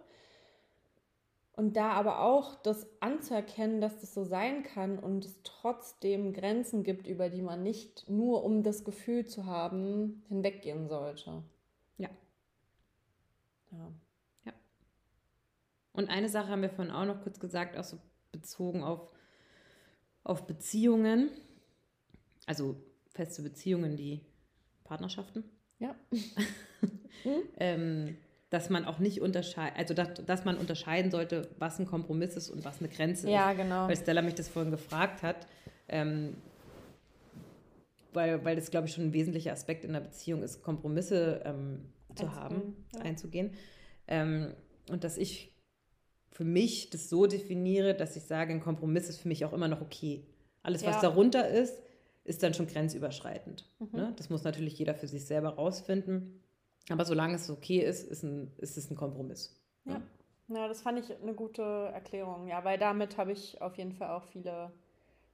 [1.57, 6.83] Und da aber auch das anzuerkennen, dass das so sein kann und es trotzdem Grenzen
[6.83, 11.45] gibt, über die man nicht nur um das Gefühl zu haben, hinweggehen sollte.
[11.97, 12.11] Ja.
[13.71, 13.93] Ja.
[14.47, 14.53] Ja.
[15.93, 17.99] Und eine Sache haben wir vorhin auch noch kurz gesagt, auch so
[18.33, 19.09] bezogen auf,
[20.25, 21.31] auf Beziehungen,
[22.47, 22.75] also
[23.11, 24.23] feste Beziehungen, die
[24.83, 25.45] Partnerschaften.
[25.79, 25.95] Ja.
[27.59, 28.17] ähm,
[28.55, 32.51] dass man auch nicht unterscheidet, also dass, dass man unterscheiden sollte, was ein Kompromiss ist
[32.51, 33.59] und was eine Grenze ja, ist.
[33.59, 33.89] Ja, genau.
[33.89, 35.49] Weil Stella mich das vorhin gefragt hat,
[35.89, 36.37] ähm,
[38.13, 41.81] weil, weil das, glaube ich, schon ein wesentlicher Aspekt in der Beziehung ist, Kompromisse ähm,
[42.15, 43.01] zu einzugehen, haben, ja.
[43.01, 43.51] einzugehen.
[44.07, 44.55] Ähm,
[44.89, 45.53] und dass ich
[46.31, 49.67] für mich das so definiere, dass ich sage, ein Kompromiss ist für mich auch immer
[49.67, 50.25] noch okay.
[50.63, 51.01] Alles, was ja.
[51.01, 51.83] darunter ist,
[52.23, 53.69] ist dann schon grenzüberschreitend.
[53.81, 53.89] Mhm.
[53.99, 54.13] Ne?
[54.17, 56.41] Das muss natürlich jeder für sich selber rausfinden.
[56.91, 59.59] Aber solange es okay ist, ist, ein, ist es ein Kompromiss.
[59.85, 60.03] Ja.
[60.49, 62.47] ja, das fand ich eine gute Erklärung.
[62.47, 64.73] Ja, weil damit habe ich auf jeden Fall auch viele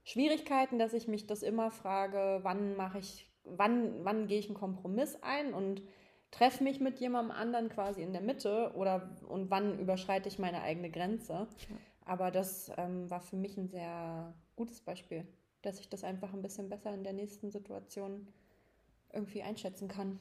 [0.05, 4.55] Schwierigkeiten, dass ich mich das immer frage, wann mache ich, wann, wann gehe ich einen
[4.55, 5.83] Kompromiss ein und
[6.31, 10.63] treffe mich mit jemandem anderen quasi in der Mitte oder und wann überschreite ich meine
[10.63, 11.33] eigene Grenze.
[11.69, 11.77] Ja.
[12.05, 15.27] Aber das ähm, war für mich ein sehr gutes Beispiel,
[15.63, 18.29] dass ich das einfach ein bisschen besser in der nächsten Situation
[19.13, 20.21] irgendwie einschätzen kann.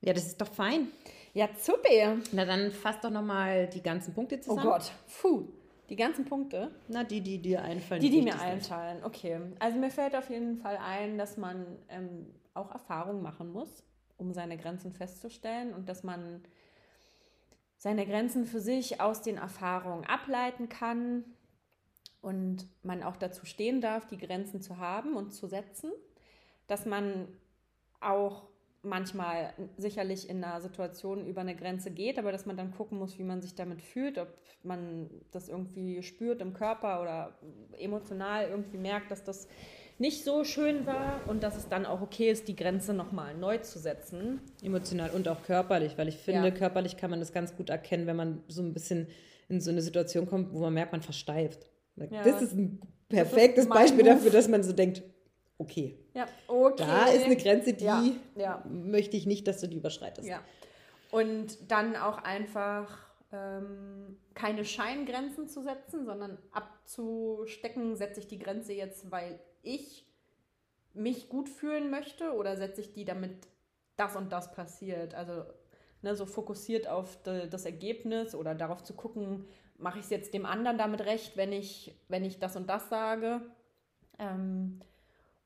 [0.00, 0.88] Ja, das ist doch fein.
[1.34, 2.16] Ja, super.
[2.32, 4.66] Na, dann fass doch nochmal die ganzen Punkte oh zusammen.
[4.66, 5.48] Oh Gott, puh.
[5.88, 6.70] Die ganzen Punkte?
[6.88, 8.00] Na, die, die dir einfallen.
[8.00, 9.40] Die, die mir einfallen, okay.
[9.58, 13.82] Also mir fällt auf jeden Fall ein, dass man ähm, auch Erfahrung machen muss,
[14.16, 16.44] um seine Grenzen festzustellen und dass man
[17.76, 21.24] seine Grenzen für sich aus den Erfahrungen ableiten kann
[22.20, 25.90] und man auch dazu stehen darf, die Grenzen zu haben und zu setzen.
[26.68, 27.26] Dass man
[28.00, 28.46] auch
[28.82, 33.18] manchmal sicherlich in einer Situation über eine Grenze geht, aber dass man dann gucken muss,
[33.18, 34.28] wie man sich damit fühlt, ob
[34.62, 37.38] man das irgendwie spürt im Körper oder
[37.78, 39.48] emotional irgendwie merkt, dass das
[39.98, 43.58] nicht so schön war und dass es dann auch okay ist, die Grenze nochmal neu
[43.58, 44.40] zu setzen.
[44.62, 46.54] Emotional und auch körperlich, weil ich finde, ja.
[46.54, 49.08] körperlich kann man das ganz gut erkennen, wenn man so ein bisschen
[49.50, 51.66] in so eine Situation kommt, wo man merkt, man versteift.
[51.96, 52.22] Ja.
[52.24, 54.14] Das ist ein perfektes Beispiel Move.
[54.14, 55.02] dafür, dass man so denkt,
[55.60, 55.98] okay.
[56.14, 56.84] Ja, okay.
[56.84, 58.02] Da ist eine Grenze, die ja,
[58.36, 58.64] ja.
[58.68, 60.26] möchte ich nicht, dass du die überschreitest.
[60.26, 60.42] Ja.
[61.10, 62.98] Und dann auch einfach
[63.32, 70.06] ähm, keine Scheingrenzen zu setzen, sondern abzustecken, setze ich die Grenze jetzt, weil ich
[70.94, 73.48] mich gut fühlen möchte oder setze ich die, damit
[73.96, 75.14] das und das passiert.
[75.14, 75.44] Also
[76.02, 79.46] ne, so fokussiert auf das Ergebnis oder darauf zu gucken,
[79.78, 82.88] mache ich es jetzt dem anderen damit recht, wenn ich, wenn ich das und das
[82.88, 83.42] sage.
[84.18, 84.80] Ähm,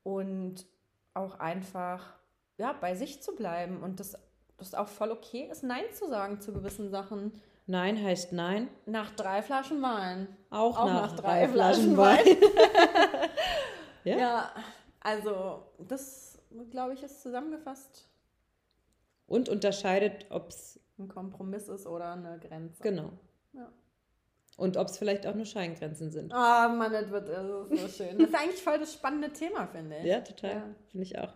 [0.05, 0.67] und
[1.15, 2.15] auch einfach
[2.57, 4.17] ja, bei sich zu bleiben und das,
[4.59, 7.33] das auch voll okay ist, Nein zu sagen zu gewissen Sachen.
[7.67, 8.69] Nein heißt Nein.
[8.87, 10.29] Nach drei Flaschen Wein.
[10.51, 12.37] Auch, auch nach, nach, drei, drei Flaschen, Flaschen Wein.
[14.05, 14.17] ja?
[14.19, 14.55] ja,
[15.01, 16.39] also das,
[16.71, 18.09] glaube ich, ist zusammengefasst.
[19.27, 22.83] Und unterscheidet, ob es ein Kompromiss ist oder eine Grenze.
[22.83, 23.11] Genau.
[23.53, 23.73] Ja.
[24.57, 26.33] Und ob es vielleicht auch nur Scheingrenzen sind.
[26.33, 28.19] Ah, oh Mann, das wird das ist so schön.
[28.19, 30.05] Das ist eigentlich voll das spannende Thema, finde ich.
[30.05, 30.51] Ja, total.
[30.51, 30.63] Ja.
[30.91, 31.33] Finde ich auch.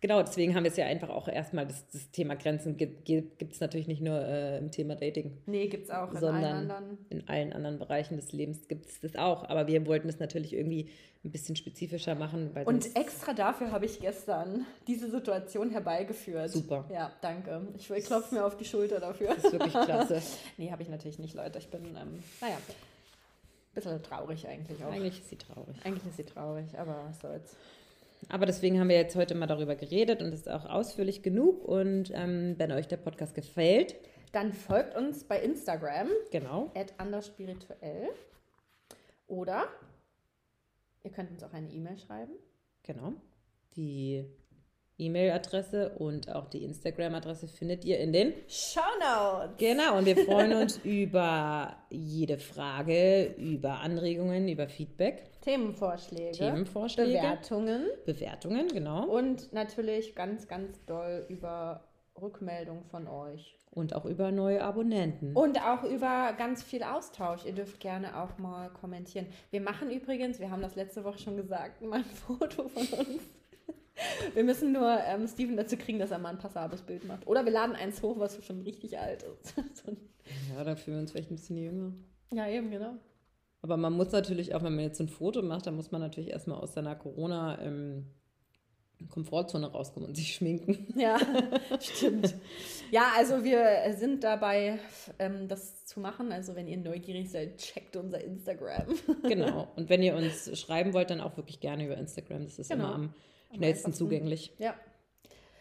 [0.00, 3.08] Genau, deswegen haben wir es ja einfach auch erstmal, das, das Thema Grenzen gibt
[3.52, 5.36] es natürlich nicht nur äh, im Thema Dating.
[5.46, 6.98] Nee, gibt es auch in allen anderen.
[7.10, 9.48] In allen anderen Bereichen des Lebens gibt es das auch.
[9.48, 10.88] Aber wir wollten es natürlich irgendwie
[11.24, 12.52] ein bisschen spezifischer machen.
[12.64, 16.50] Und extra dafür habe ich gestern diese Situation herbeigeführt.
[16.50, 16.84] Super.
[16.92, 17.66] Ja, danke.
[17.76, 19.34] Ich, klopfe mir auf die Schulter dafür.
[19.34, 20.22] Das ist wirklich klasse.
[20.58, 21.58] nee, habe ich natürlich nicht, Leute.
[21.58, 24.92] Ich bin, ähm, naja, ein bisschen traurig eigentlich auch.
[24.92, 25.76] Eigentlich ist sie traurig.
[25.82, 27.56] Eigentlich ist sie traurig, aber was soll's.
[28.28, 31.64] Aber deswegen haben wir jetzt heute mal darüber geredet und es ist auch ausführlich genug.
[31.64, 33.96] Und ähm, wenn euch der Podcast gefällt,
[34.32, 36.08] dann folgt uns bei Instagram.
[36.30, 36.70] Genau.
[36.74, 38.10] At anderspirituell.
[39.26, 39.68] Oder
[41.04, 42.32] ihr könnt uns auch eine E-Mail schreiben.
[42.82, 43.12] Genau.
[43.76, 44.24] Die
[44.98, 49.56] E-Mail-Adresse und auch die Instagram-Adresse findet ihr in den Show Notes.
[49.58, 55.22] Genau, und wir freuen uns über jede Frage, über Anregungen, über Feedback.
[55.48, 56.32] Themenvorschläge.
[56.32, 57.18] Themenvorschläge.
[57.18, 57.86] Bewertungen.
[58.04, 59.06] Bewertungen, genau.
[59.06, 61.84] Und natürlich ganz, ganz doll über
[62.20, 63.56] Rückmeldung von euch.
[63.70, 65.36] Und auch über neue Abonnenten.
[65.36, 67.44] Und auch über ganz viel Austausch.
[67.44, 69.26] Ihr dürft gerne auch mal kommentieren.
[69.50, 73.22] Wir machen übrigens, wir haben das letzte Woche schon gesagt, mal ein Foto von uns
[74.34, 77.26] wir müssen nur ähm, Steven dazu kriegen, dass er mal ein passables Bild macht.
[77.26, 79.54] Oder wir laden eins hoch, was schon richtig alt ist.
[80.54, 81.92] ja, da fühlen wir uns vielleicht ein bisschen jünger.
[82.32, 82.94] Ja, eben, genau.
[83.60, 86.30] Aber man muss natürlich auch, wenn man jetzt ein Foto macht, dann muss man natürlich
[86.30, 88.06] erstmal aus seiner Corona- ähm,
[89.08, 90.86] Komfortzone rauskommen und sich schminken.
[90.98, 91.18] Ja,
[91.80, 92.34] stimmt.
[92.90, 94.80] Ja, also wir sind dabei,
[95.18, 96.32] ähm, das zu machen.
[96.32, 98.86] Also wenn ihr neugierig seid, checkt unser Instagram.
[99.22, 99.68] Genau.
[99.76, 102.44] Und wenn ihr uns schreiben wollt, dann auch wirklich gerne über Instagram.
[102.44, 102.86] Das ist genau.
[102.86, 103.14] immer am
[103.54, 104.52] schnellsten zugänglich.
[104.58, 104.74] Ja.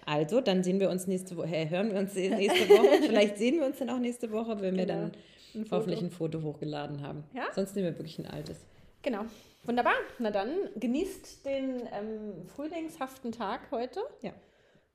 [0.05, 3.03] Also, dann sehen wir uns nächste Woche, hey, hören wir uns nächste Woche.
[3.07, 4.77] Vielleicht sehen wir uns dann auch nächste Woche, wenn genau.
[4.77, 5.11] wir dann
[5.55, 7.23] ein hoffentlich ein Foto hochgeladen haben.
[7.33, 7.47] Ja?
[7.53, 8.65] Sonst nehmen wir wirklich ein altes.
[9.01, 9.25] Genau.
[9.63, 9.93] Wunderbar.
[10.19, 14.01] Na dann, genießt den ähm, frühlingshaften Tag heute.
[14.21, 14.31] Ja.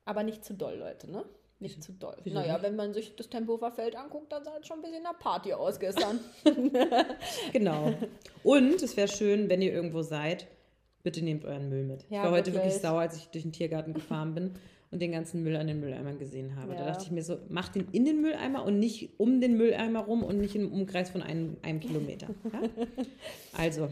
[0.05, 1.25] Aber nicht zu doll, Leute, ne?
[1.59, 1.93] Nicht Wieso?
[1.93, 2.17] zu doll.
[2.25, 2.63] Naja, nicht?
[2.63, 5.53] wenn man sich das Tempelhofer Feld anguckt, dann sah es schon ein bisschen nach Party
[5.53, 6.19] aus gestern.
[7.53, 7.93] genau.
[8.43, 10.49] Und es wäre schön, wenn ihr irgendwo seid,
[11.03, 12.05] bitte nehmt euren Müll mit.
[12.09, 14.55] Ja, ich war heute wirklich sauer, als ich durch den Tiergarten gefahren bin
[14.93, 16.75] und den ganzen Müll an den Mülleimern gesehen habe.
[16.75, 16.81] Ja.
[16.81, 20.01] Da dachte ich mir so, mach den in den Mülleimer und nicht um den Mülleimer
[20.01, 22.29] rum und nicht im Umkreis von einem, einem Kilometer.
[22.53, 22.61] Ja?
[23.57, 23.89] Also,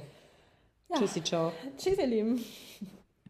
[0.90, 0.98] ja.
[0.98, 1.52] tschüssi, ciao.
[1.76, 2.40] Tschüss, ihr Lieben.